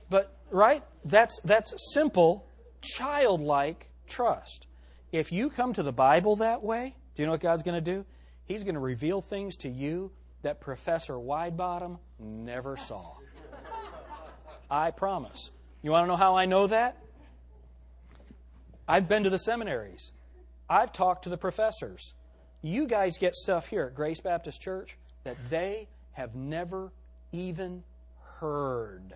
[0.08, 0.82] But, right?
[1.04, 2.46] That's, that's simple,
[2.80, 4.66] childlike trust.
[5.12, 7.92] If you come to the Bible that way, do you know what God's going to
[7.92, 8.04] do?
[8.44, 13.16] He's going to reveal things to you that Professor Widebottom never saw.
[14.70, 15.50] I promise.
[15.82, 16.96] You want to know how I know that?
[18.86, 20.12] I've been to the seminaries.
[20.68, 22.14] I've talked to the professors.
[22.62, 26.92] You guys get stuff here at Grace Baptist Church that they have never
[27.32, 27.84] even
[28.40, 29.14] heard.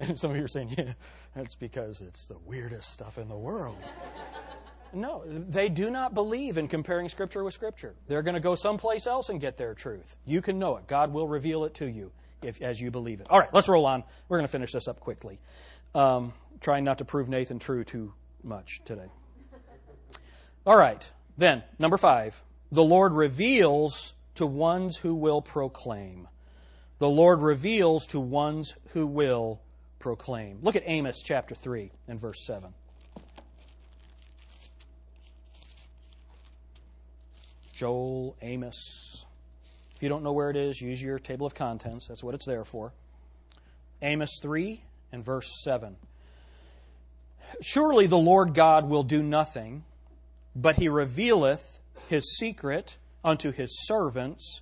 [0.00, 0.92] And some of you are saying, yeah,
[1.34, 3.76] that's because it's the weirdest stuff in the world.
[4.92, 7.94] no, they do not believe in comparing Scripture with Scripture.
[8.08, 10.16] They're going to go someplace else and get their truth.
[10.24, 10.86] You can know it.
[10.86, 12.12] God will reveal it to you
[12.42, 13.26] if, as you believe it.
[13.30, 14.04] All right, let's roll on.
[14.28, 15.38] We're going to finish this up quickly.
[15.94, 18.12] Um, trying not to prove Nathan true too
[18.42, 19.08] much today.
[20.64, 21.06] All right,
[21.38, 22.42] then, number five.
[22.72, 26.28] The Lord reveals to ones who will proclaim.
[26.98, 29.60] The Lord reveals to ones who will
[30.06, 30.60] proclaim.
[30.62, 32.72] Look at Amos chapter 3 and verse 7.
[37.74, 39.24] Joel, Amos.
[39.96, 42.06] If you don't know where it is, use your table of contents.
[42.06, 42.92] That's what it's there for.
[44.00, 44.80] Amos 3
[45.10, 45.96] and verse 7.
[47.60, 49.82] Surely the Lord God will do nothing,
[50.54, 54.60] but he revealeth his secret unto his servants,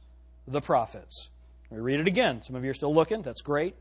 [0.49, 1.29] the prophets.
[1.71, 2.43] Let me read it again.
[2.43, 3.21] Some of you are still looking.
[3.21, 3.77] That's great.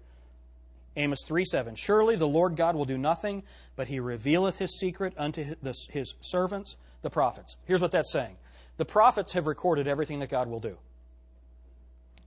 [0.96, 1.76] Amos 3 7.
[1.76, 3.44] Surely the Lord God will do nothing,
[3.76, 5.56] but he revealeth his secret unto
[5.90, 7.58] his servants, the prophets.
[7.66, 8.38] Here's what that's saying
[8.78, 10.78] the prophets have recorded everything that God will do.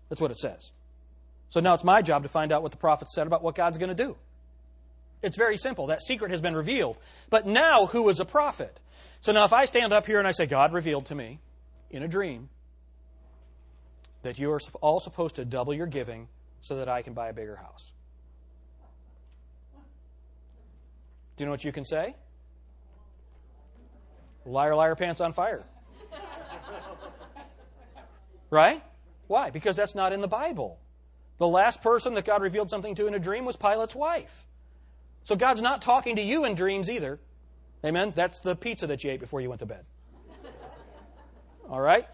[0.08, 0.70] That's what it says.
[1.50, 3.78] So now it's my job to find out what the prophets said about what God's
[3.78, 4.16] going to do.
[5.22, 5.86] It's very simple.
[5.86, 6.98] That secret has been revealed.
[7.30, 8.78] But now, who is a prophet?
[9.20, 11.40] So now, if I stand up here and I say, God revealed to me
[11.90, 12.48] in a dream
[14.22, 16.28] that you are all supposed to double your giving
[16.60, 17.92] so that I can buy a bigger house.
[21.37, 22.14] Do you know what you can say?
[24.45, 25.64] Liar, liar, pants on fire.
[28.51, 28.82] right?
[29.26, 29.51] Why?
[29.51, 30.78] Because that's not in the Bible.
[31.39, 34.47] The last person that God revealed something to in a dream was Pilate's wife.
[35.24, 37.18] So God's not talking to you in dreams either.
[37.84, 38.12] Amen?
[38.14, 39.84] That's the pizza that you ate before you went to bed.
[41.68, 42.07] All right?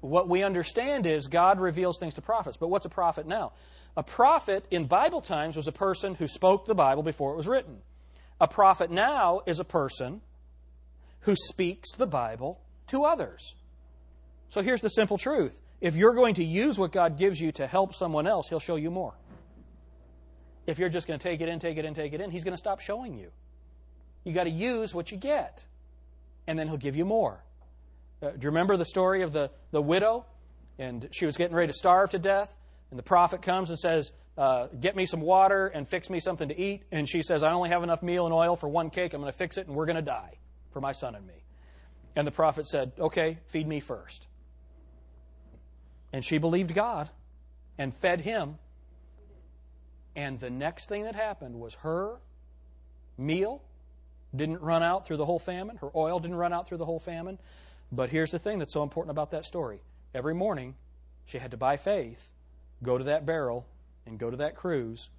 [0.00, 2.56] What we understand is God reveals things to prophets.
[2.56, 3.52] But what's a prophet now?
[3.96, 7.48] A prophet in Bible times was a person who spoke the Bible before it was
[7.48, 7.78] written.
[8.40, 10.20] A prophet now is a person
[11.20, 13.54] who speaks the Bible to others.
[14.50, 17.66] So here's the simple truth if you're going to use what God gives you to
[17.66, 19.14] help someone else, He'll show you more.
[20.66, 22.44] If you're just going to take it in, take it in, take it in, He's
[22.44, 23.30] going to stop showing you.
[24.24, 25.64] You got to use what you get,
[26.46, 27.42] and then He'll give you more.
[28.20, 30.26] Uh, do you remember the story of the, the widow?
[30.78, 32.56] And she was getting ready to starve to death,
[32.90, 36.48] and the prophet comes and says, uh, Get me some water and fix me something
[36.48, 36.84] to eat.
[36.92, 39.12] And she says, I only have enough meal and oil for one cake.
[39.12, 40.38] I'm going to fix it, and we're going to die
[40.70, 41.34] for my son and me.
[42.14, 44.26] And the prophet said, Okay, feed me first.
[46.12, 47.10] And she believed God
[47.76, 48.58] and fed him.
[50.16, 52.18] And the next thing that happened was her
[53.18, 53.62] meal
[54.34, 57.00] didn't run out through the whole famine, her oil didn't run out through the whole
[57.00, 57.38] famine.
[57.90, 59.80] But here's the thing that's so important about that story.
[60.14, 60.74] Every morning,
[61.24, 62.30] she had to, by faith,
[62.82, 63.66] go to that barrel
[64.08, 65.10] and go to that cruse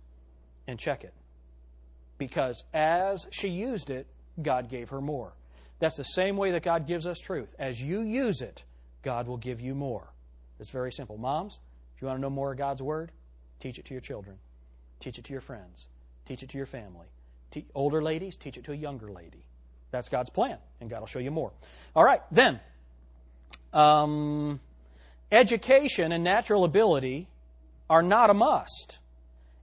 [0.68, 1.14] and check it.
[2.18, 4.08] Because as she used it,
[4.42, 5.34] God gave her more.
[5.80, 7.56] That's the same way that God gives us truth.
[7.58, 8.64] As you use it,
[9.02, 10.14] God will give you more.
[10.60, 11.18] It's very simple.
[11.18, 11.62] Moms,
[11.96, 13.12] if you want to know more of God's Word,
[13.60, 14.38] teach it to your children,
[15.00, 15.88] teach it to your friends,
[16.26, 17.08] teach it to your family.
[17.52, 19.46] Te- older ladies, teach it to a younger lady.
[19.92, 21.52] That's God's plan, and God will show you more.
[21.96, 22.60] All right, then.
[23.74, 24.60] Um,
[25.32, 27.28] education and natural ability
[27.90, 29.00] are not a must.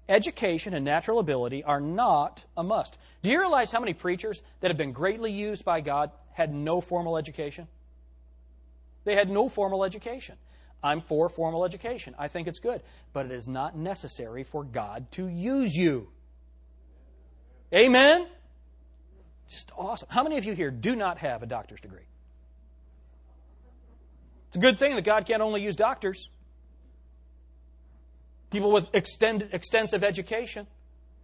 [0.08, 2.98] Education and natural ability are not a must.
[3.22, 6.80] Do you realize how many preachers that have been greatly used by God had no
[6.80, 7.66] formal education?
[9.04, 10.36] They had no formal education.
[10.82, 12.14] I'm for formal education.
[12.18, 12.82] I think it's good.
[13.12, 16.08] But it is not necessary for God to use you.
[17.74, 18.26] Amen?
[19.48, 20.08] Just awesome.
[20.10, 22.06] How many of you here do not have a doctor's degree?
[24.48, 26.28] It's a good thing that God can't only use doctors.
[28.50, 30.66] People with extended, extensive education.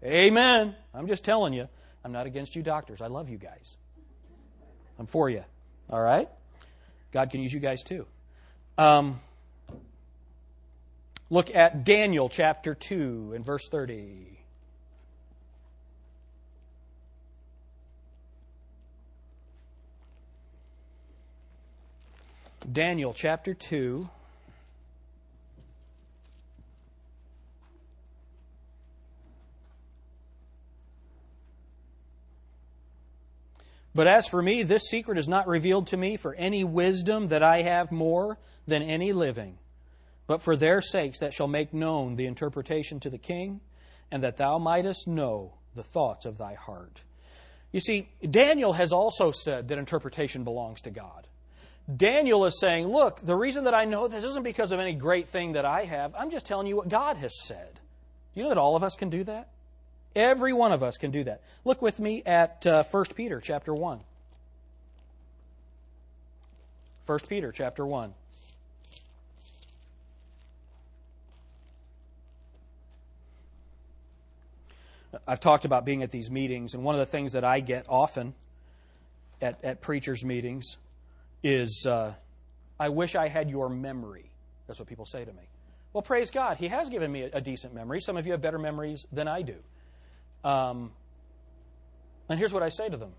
[0.04, 0.74] Amen.
[0.92, 1.68] I'm just telling you.
[2.04, 3.00] I'm not against you doctors.
[3.00, 3.76] I love you guys.
[4.98, 5.44] I'm for you.
[5.88, 6.28] All right?
[7.12, 8.06] God can use you guys too.
[8.76, 9.20] Um,
[11.30, 14.38] look at Daniel chapter 2 and verse 30.
[22.70, 24.08] Daniel chapter 2.
[33.94, 37.42] But as for me, this secret is not revealed to me for any wisdom that
[37.42, 39.58] I have more than any living,
[40.26, 43.60] but for their sakes that shall make known the interpretation to the king,
[44.10, 47.02] and that thou mightest know the thoughts of thy heart.
[47.70, 51.26] You see, Daniel has also said that interpretation belongs to God.
[51.94, 55.28] Daniel is saying, Look, the reason that I know this isn't because of any great
[55.28, 56.14] thing that I have.
[56.14, 57.80] I'm just telling you what God has said.
[58.34, 59.48] You know that all of us can do that?
[60.14, 61.42] Every one of us can do that.
[61.64, 64.00] Look with me at uh, 1 Peter chapter 1.
[67.06, 68.14] 1 Peter chapter 1.
[75.26, 77.86] I've talked about being at these meetings, and one of the things that I get
[77.88, 78.34] often
[79.40, 80.76] at, at preachers' meetings
[81.42, 82.14] is, uh,
[82.78, 84.30] I wish I had your memory.
[84.66, 85.42] That's what people say to me.
[85.92, 86.56] Well, praise God.
[86.56, 88.00] He has given me a, a decent memory.
[88.00, 89.56] Some of you have better memories than I do.
[90.44, 90.92] Um,
[92.28, 93.12] and here's what I say to them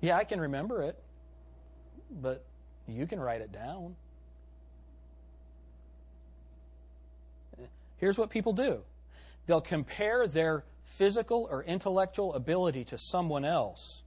[0.00, 1.02] Yeah, I can remember it,
[2.10, 2.44] but
[2.86, 3.96] you can write it down.
[7.96, 8.82] Here's what people do
[9.46, 14.02] they'll compare their physical or intellectual ability to someone else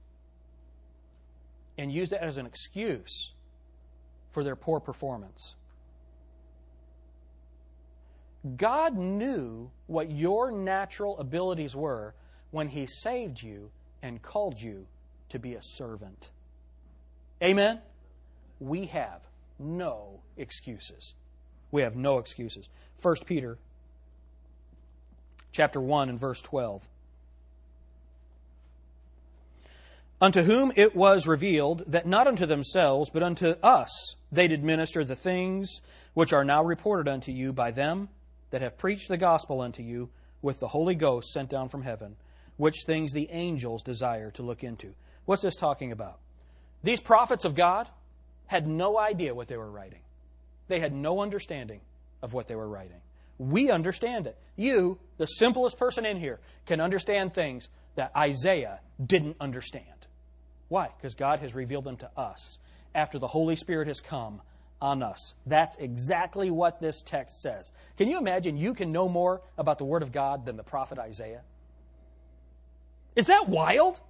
[1.78, 3.32] and use that as an excuse
[4.32, 5.54] for their poor performance.
[8.56, 12.14] God knew what your natural abilities were
[12.50, 13.70] when He saved you
[14.02, 14.86] and called you
[15.30, 16.30] to be a servant.
[17.42, 17.80] Amen?
[18.60, 19.22] We have
[19.58, 21.14] no excuses.
[21.70, 22.68] We have no excuses.
[23.02, 23.58] 1 Peter
[25.52, 26.86] chapter 1 and verse 12.
[30.20, 35.04] Unto whom it was revealed that not unto themselves, but unto us they did minister
[35.04, 35.80] the things
[36.14, 38.08] which are now reported unto you by them
[38.50, 40.10] that have preached the gospel unto you
[40.42, 42.16] with the Holy Ghost sent down from heaven,
[42.56, 44.94] which things the angels desire to look into.
[45.24, 46.20] What's this talking about?
[46.82, 47.88] These prophets of God
[48.46, 50.00] had no idea what they were writing.
[50.68, 51.80] They had no understanding
[52.22, 53.00] of what they were writing.
[53.38, 54.38] We understand it.
[54.56, 60.06] You, the simplest person in here, can understand things that Isaiah didn't understand.
[60.68, 60.90] Why?
[60.96, 62.58] Because God has revealed them to us
[62.94, 64.40] after the Holy Spirit has come
[64.80, 65.34] on us.
[65.46, 67.72] That's exactly what this text says.
[67.96, 70.98] Can you imagine you can know more about the Word of God than the prophet
[70.98, 71.42] Isaiah?
[73.14, 74.00] Is that wild?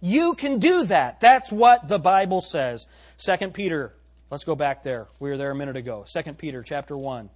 [0.00, 1.20] You can do that.
[1.20, 2.86] That's what the Bible says.
[3.18, 3.94] 2 Peter,
[4.30, 5.06] let's go back there.
[5.20, 6.04] We were there a minute ago.
[6.12, 7.30] 2 Peter chapter 1.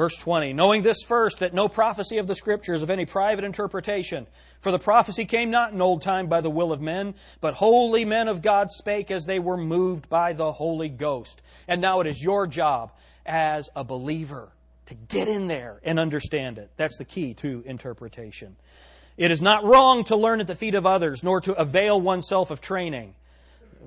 [0.00, 3.44] Verse 20, knowing this first, that no prophecy of the Scriptures is of any private
[3.44, 4.26] interpretation,
[4.62, 8.06] for the prophecy came not in old time by the will of men, but holy
[8.06, 11.42] men of God spake as they were moved by the Holy Ghost.
[11.68, 12.92] And now it is your job
[13.26, 14.48] as a believer
[14.86, 16.70] to get in there and understand it.
[16.78, 18.56] That's the key to interpretation.
[19.18, 22.50] It is not wrong to learn at the feet of others, nor to avail oneself
[22.50, 23.16] of training.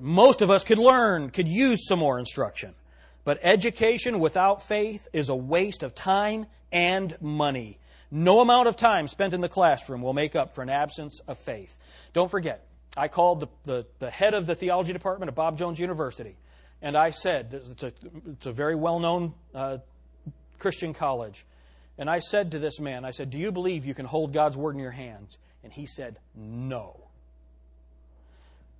[0.00, 2.76] Most of us could learn, could use some more instruction.
[3.24, 7.78] But education without faith is a waste of time and money.
[8.10, 11.38] No amount of time spent in the classroom will make up for an absence of
[11.38, 11.76] faith.
[12.12, 12.66] Don't forget,
[12.96, 16.36] I called the, the, the head of the theology department at Bob Jones University,
[16.82, 17.92] and I said, it's a,
[18.32, 19.78] it's a very well known uh,
[20.58, 21.44] Christian college,
[21.98, 24.56] and I said to this man, I said, Do you believe you can hold God's
[24.56, 25.38] word in your hands?
[25.62, 27.00] And he said, No.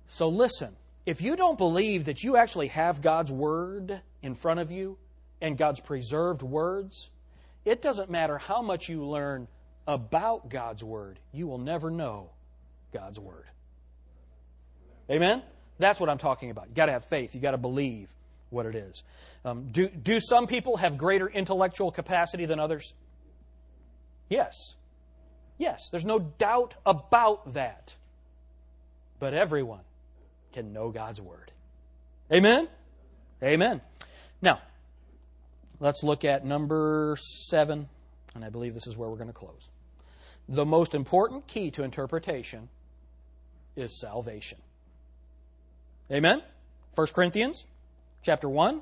[0.07, 0.75] So listen,
[1.05, 4.97] if you don't believe that you actually have God's Word in front of you
[5.41, 7.09] and God's preserved words,
[7.63, 9.47] it doesn't matter how much you learn
[9.87, 12.31] about God's Word, you will never know
[12.91, 13.45] God's Word.
[15.09, 15.43] Amen?
[15.77, 16.67] That's what I'm talking about.
[16.67, 18.09] You've got to have faith, you've got to believe
[18.49, 19.03] what it is.
[19.43, 22.93] Um, do, do some people have greater intellectual capacity than others?
[24.29, 24.55] Yes.
[25.57, 27.95] Yes, there's no doubt about that.
[29.19, 29.81] But everyone
[30.55, 31.51] can know God's Word.
[32.31, 32.69] Amen?
[33.43, 33.81] Amen.
[34.41, 34.61] Now,
[35.81, 37.17] let's look at number
[37.49, 37.89] seven,
[38.33, 39.69] and I believe this is where we're going to close.
[40.47, 42.69] The most important key to interpretation
[43.75, 44.59] is salvation.
[46.09, 46.41] Amen?
[46.95, 47.65] 1 Corinthians
[48.23, 48.81] chapter 1.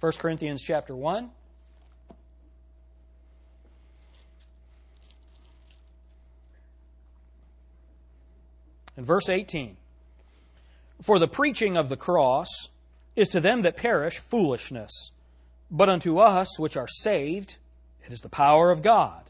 [0.00, 1.30] 1 Corinthians chapter 1.
[8.96, 9.76] In verse 18,
[11.02, 12.48] For the preaching of the cross
[13.14, 15.10] is to them that perish foolishness,
[15.70, 17.56] but unto us which are saved,
[18.04, 19.22] it is the power of God.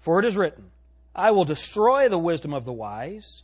[0.00, 0.70] For it is written,
[1.14, 3.42] I will destroy the wisdom of the wise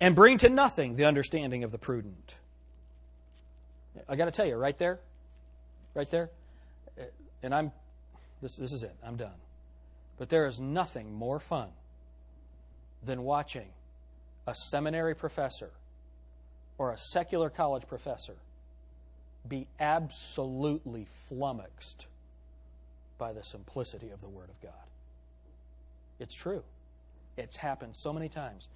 [0.00, 2.34] and bring to nothing the understanding of the prudent.
[4.08, 5.00] I got to tell you, right there,
[5.94, 6.30] right there,
[7.42, 7.72] and I'm,
[8.42, 9.36] this, this is it, I'm done.
[10.18, 11.68] But there is nothing more fun
[13.04, 13.68] than watching
[14.46, 15.70] a seminary professor
[16.78, 18.34] or a secular college professor
[19.48, 22.06] be absolutely flummoxed
[23.18, 24.72] by the simplicity of the Word of God.
[26.18, 26.62] It's true.
[27.36, 28.68] It's happened so many times.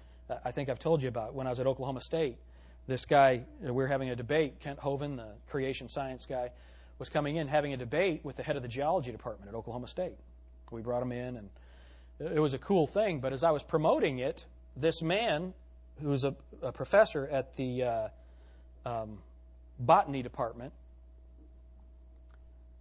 [0.45, 2.37] I think I've told you about when I was at Oklahoma State.
[2.87, 4.59] This guy, we were having a debate.
[4.59, 6.51] Kent Hovind, the creation science guy,
[6.99, 9.87] was coming in having a debate with the head of the geology department at Oklahoma
[9.87, 10.17] State.
[10.71, 11.49] We brought him in, and
[12.19, 13.19] it was a cool thing.
[13.19, 14.45] But as I was promoting it,
[14.75, 15.53] this man,
[16.01, 18.07] who's a, a professor at the uh,
[18.85, 19.19] um,
[19.79, 20.73] botany department,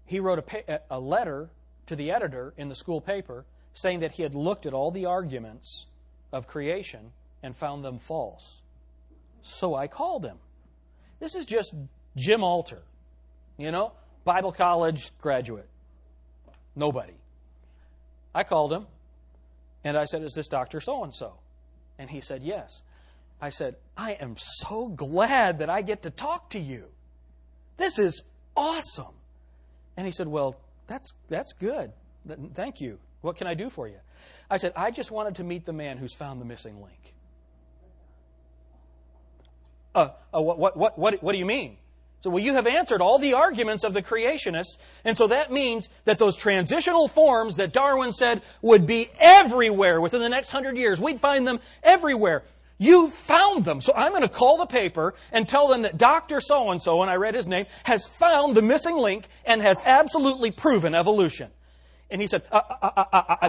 [0.05, 1.51] he wrote a, a letter
[1.86, 5.07] to the editor in the school paper saying that he had looked at all the
[5.07, 5.86] arguments
[6.32, 7.12] of creation
[7.43, 8.62] and found them false.
[9.43, 10.39] So I called him.
[11.20, 11.74] This is just
[12.16, 12.82] Jim Alter,
[13.57, 13.93] you know,
[14.24, 15.68] Bible college graduate.
[16.74, 17.14] Nobody.
[18.34, 18.86] I called him
[19.84, 20.80] and I said, Is this Dr.
[20.80, 21.34] So and so?
[21.99, 22.82] And he said, Yes.
[23.40, 26.86] I said, I am so glad that I get to talk to you.
[27.76, 28.24] This is
[28.57, 29.14] awesome.
[29.96, 31.92] And he said, Well, that's, that's good.
[32.55, 32.99] Thank you.
[33.20, 33.99] What can I do for you?
[34.51, 37.14] I said, I just wanted to meet the man who's found the missing link.
[39.94, 41.78] Uh, uh, what, what, what, what, what do you mean?
[42.20, 45.88] So, well, you have answered all the arguments of the creationists, and so that means
[46.04, 51.00] that those transitional forms that Darwin said would be everywhere within the next hundred years,
[51.00, 52.42] we'd find them everywhere.
[52.76, 53.80] You found them.
[53.80, 56.40] So I'm going to call the paper and tell them that Dr.
[56.40, 59.80] So and so, and I read his name, has found the missing link and has
[59.84, 61.50] absolutely proven evolution.
[62.10, 63.42] And he said, that's,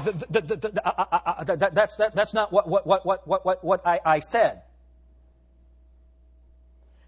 [2.34, 4.61] not what, what, what, what, what, what, what I, I said.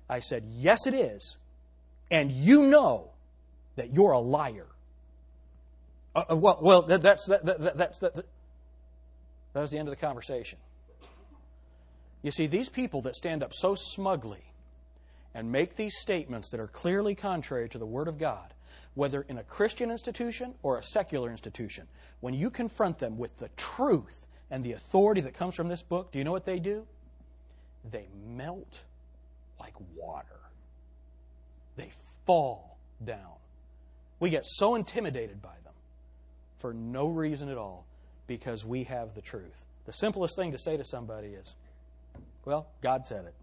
[0.09, 1.37] I said, yes, it is.
[2.11, 3.09] And you know
[3.77, 4.67] that you're a liar.
[6.13, 8.13] Uh, well, well, that's, that, that, that's, that,
[9.53, 10.59] that the end of the conversation.
[12.21, 14.43] You see, these people that stand up so smugly
[15.33, 18.53] and make these statements that are clearly contrary to the Word of God
[18.93, 21.87] whether in a Christian institution or a secular institution,
[22.19, 26.11] when you confront them with the truth and the authority that comes from this book,
[26.11, 26.85] do you know what they do?
[27.89, 28.83] They melt
[29.59, 30.25] like water.
[31.77, 31.89] They
[32.25, 33.17] fall down.
[34.19, 35.73] We get so intimidated by them
[36.59, 37.85] for no reason at all
[38.27, 39.65] because we have the truth.
[39.85, 41.55] The simplest thing to say to somebody is,
[42.45, 43.33] well, God said it.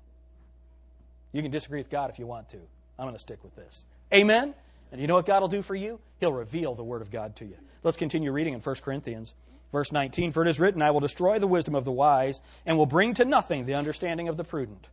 [1.32, 2.58] You can disagree with God if you want to.
[2.98, 3.84] I'm going to stick with this.
[4.14, 4.54] Amen?
[4.90, 6.00] And you know what God will do for you?
[6.20, 7.56] He'll reveal the Word of God to you.
[7.82, 9.34] Let's continue reading in 1 Corinthians.
[9.72, 12.76] Verse 19 For it is written, I will destroy the wisdom of the wise, and
[12.76, 14.88] will bring to nothing the understanding of the prudent.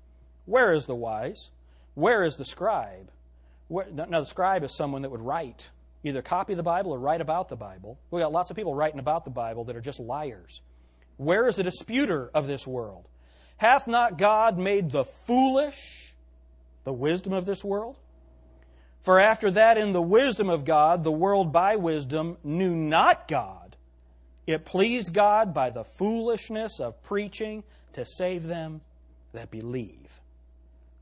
[0.46, 1.50] Where is the wise?
[1.94, 3.10] Where is the scribe?
[3.68, 5.70] Where, now, the scribe is someone that would write,
[6.04, 7.98] either copy the Bible or write about the Bible.
[8.12, 10.62] We've got lots of people writing about the Bible that are just liars.
[11.18, 13.08] Where is the disputer of this world?
[13.58, 16.14] Hath not God made the foolish
[16.84, 17.98] the wisdom of this world?
[19.02, 23.76] For after that, in the wisdom of God, the world by wisdom knew not God.
[24.48, 27.64] It pleased God by the foolishness of preaching
[27.94, 28.82] to save them
[29.34, 30.20] that believe.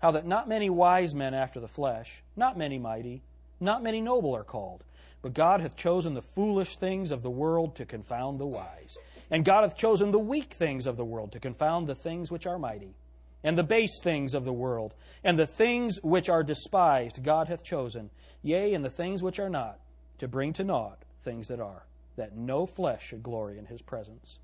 [0.00, 3.22] how that not many wise men after the flesh, not many mighty,
[3.60, 4.84] not many noble are called.
[5.20, 8.96] But God hath chosen the foolish things of the world to confound the wise.
[9.30, 12.46] And God hath chosen the weak things of the world to confound the things which
[12.46, 12.94] are mighty
[13.42, 17.62] and the base things of the world, and the things which are despised God hath
[17.62, 18.10] chosen,
[18.42, 19.78] yea, and the things which are not,
[20.18, 21.84] to bring to naught things that are,
[22.16, 24.38] that no flesh should glory in his presence.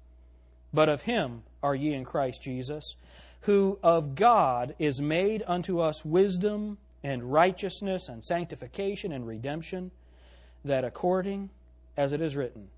[0.73, 2.95] But of him are ye in Christ Jesus,
[3.45, 9.91] who of God is made unto us wisdom and righteousness and sanctification and redemption,
[10.65, 11.51] that according
[11.95, 12.69] as it is written,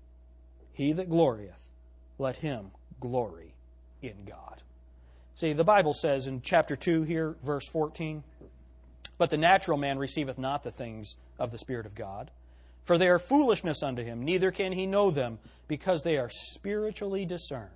[0.73, 1.69] He that glorieth,
[2.19, 3.53] let him glory
[4.01, 4.61] in God.
[5.35, 8.23] See, the Bible says in chapter 2 here, verse 14,
[9.17, 12.29] But the natural man receiveth not the things of the Spirit of God,
[12.83, 15.39] for they are foolishness unto him, neither can he know them,
[15.69, 17.69] because they are spiritually discerned.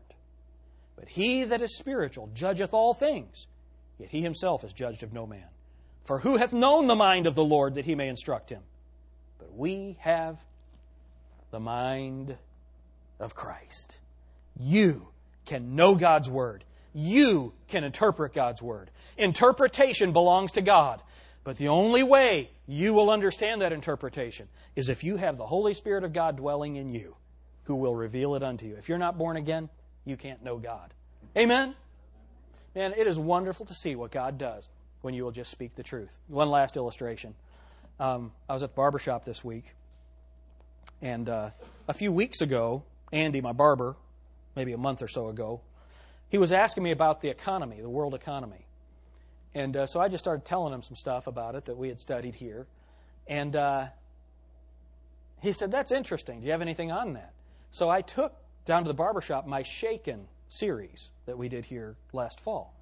[0.96, 3.48] But he that is spiritual judgeth all things,
[3.98, 5.46] yet he himself is judged of no man.
[6.04, 8.62] For who hath known the mind of the Lord that he may instruct him?
[9.40, 10.38] But we have
[11.52, 12.36] the mind
[13.20, 13.98] of Christ.
[14.60, 15.08] You
[15.46, 16.64] can know God's Word.
[16.94, 18.90] You can interpret God's Word.
[19.18, 21.02] Interpretation belongs to God.
[21.44, 25.74] But the only way you will understand that interpretation is if you have the Holy
[25.74, 27.16] Spirit of God dwelling in you,
[27.64, 28.76] who will reveal it unto you.
[28.76, 29.70] If you're not born again,
[30.06, 30.94] you can't know God.
[31.38, 31.76] Amen?
[32.76, 34.70] Man, it is wonderful to see what God does
[35.02, 36.18] when you will just speak the truth.
[36.28, 37.36] One last illustration.
[38.00, 39.74] Um, I was at the barber shop this week,
[41.02, 41.52] and uh,
[41.88, 43.96] a few weeks ago, Andy, my barber,
[44.56, 45.62] maybe a month or so ago,
[46.30, 48.66] he was asking me about the economy, the world economy.
[49.54, 52.00] And uh, so I just started telling him some stuff about it that we had
[52.00, 52.68] studied here.
[53.28, 53.88] And uh,
[55.42, 56.40] he said, That's interesting.
[56.40, 57.34] Do you have anything on that?
[57.72, 58.34] So I took
[58.66, 62.76] down to the barbershop my Shaken series that we did here last fall.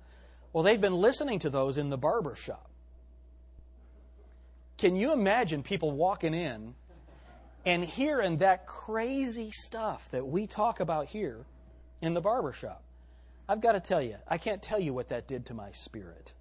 [0.52, 2.70] Well, they've been listening to those in the barbershop.
[4.78, 6.74] Can you imagine people walking in
[7.66, 11.46] and hearing that crazy stuff that we talk about here
[12.02, 12.82] in the barbershop?
[13.48, 16.32] I've got to tell you, I can't tell you what that did to my spirit.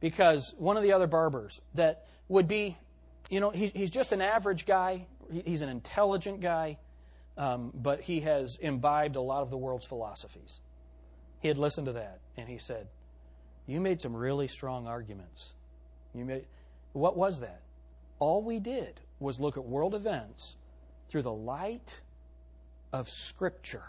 [0.00, 2.76] Because one of the other barbers that would be,
[3.28, 6.78] you know, he, he's just an average guy, he's an intelligent guy,
[7.36, 10.60] um, but he has imbibed a lot of the world's philosophies.
[11.40, 12.88] He had listened to that, and he said,
[13.66, 15.54] You made some really strong arguments.
[16.14, 16.46] You made,
[16.92, 17.62] what was that?
[18.18, 20.56] All we did was look at world events
[21.08, 22.00] through the light
[22.92, 23.84] of Scripture.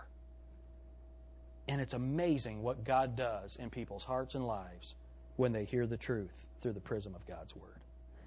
[1.68, 4.96] And it's amazing what God does in people's hearts and lives
[5.36, 7.80] when they hear the truth through the prism of God's Word.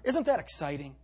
[0.03, 0.95] Isn't that exciting?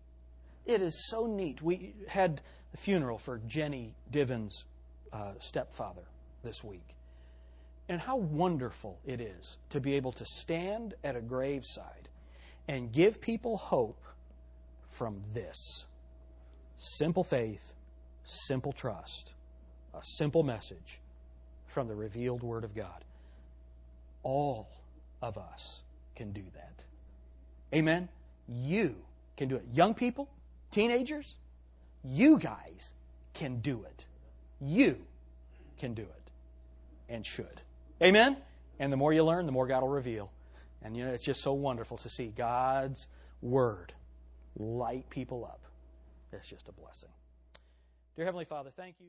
[0.66, 1.62] It is so neat.
[1.62, 2.42] We had
[2.74, 4.66] a funeral for Jenny Divins'
[5.12, 6.04] uh, stepfather
[6.44, 6.96] this week.
[7.90, 12.08] And how wonderful it is to be able to stand at a graveside
[12.68, 14.02] and give people hope
[14.90, 15.86] from this
[16.78, 17.74] simple faith,
[18.24, 19.34] simple trust,
[19.94, 21.02] a simple message
[21.68, 23.04] from the revealed Word of God.
[24.24, 24.70] All
[25.22, 25.82] of us
[26.16, 26.86] can do that.
[27.76, 28.08] Amen?
[28.48, 28.96] You
[29.36, 29.66] can do it.
[29.74, 30.30] Young people,
[30.74, 31.36] teenagers,
[32.04, 32.94] you guys
[33.34, 34.06] can do it.
[34.60, 35.06] You
[35.78, 36.32] can do it
[37.10, 37.62] and should.
[38.02, 38.38] Amen?
[38.80, 40.32] And the more you learn, the more God will reveal.
[40.82, 43.08] And you know, it's just so wonderful to see God's
[43.42, 43.94] Word
[44.58, 45.62] light people up.
[46.32, 47.10] It's just a blessing.
[48.16, 49.08] Dear Heavenly Father, thank you.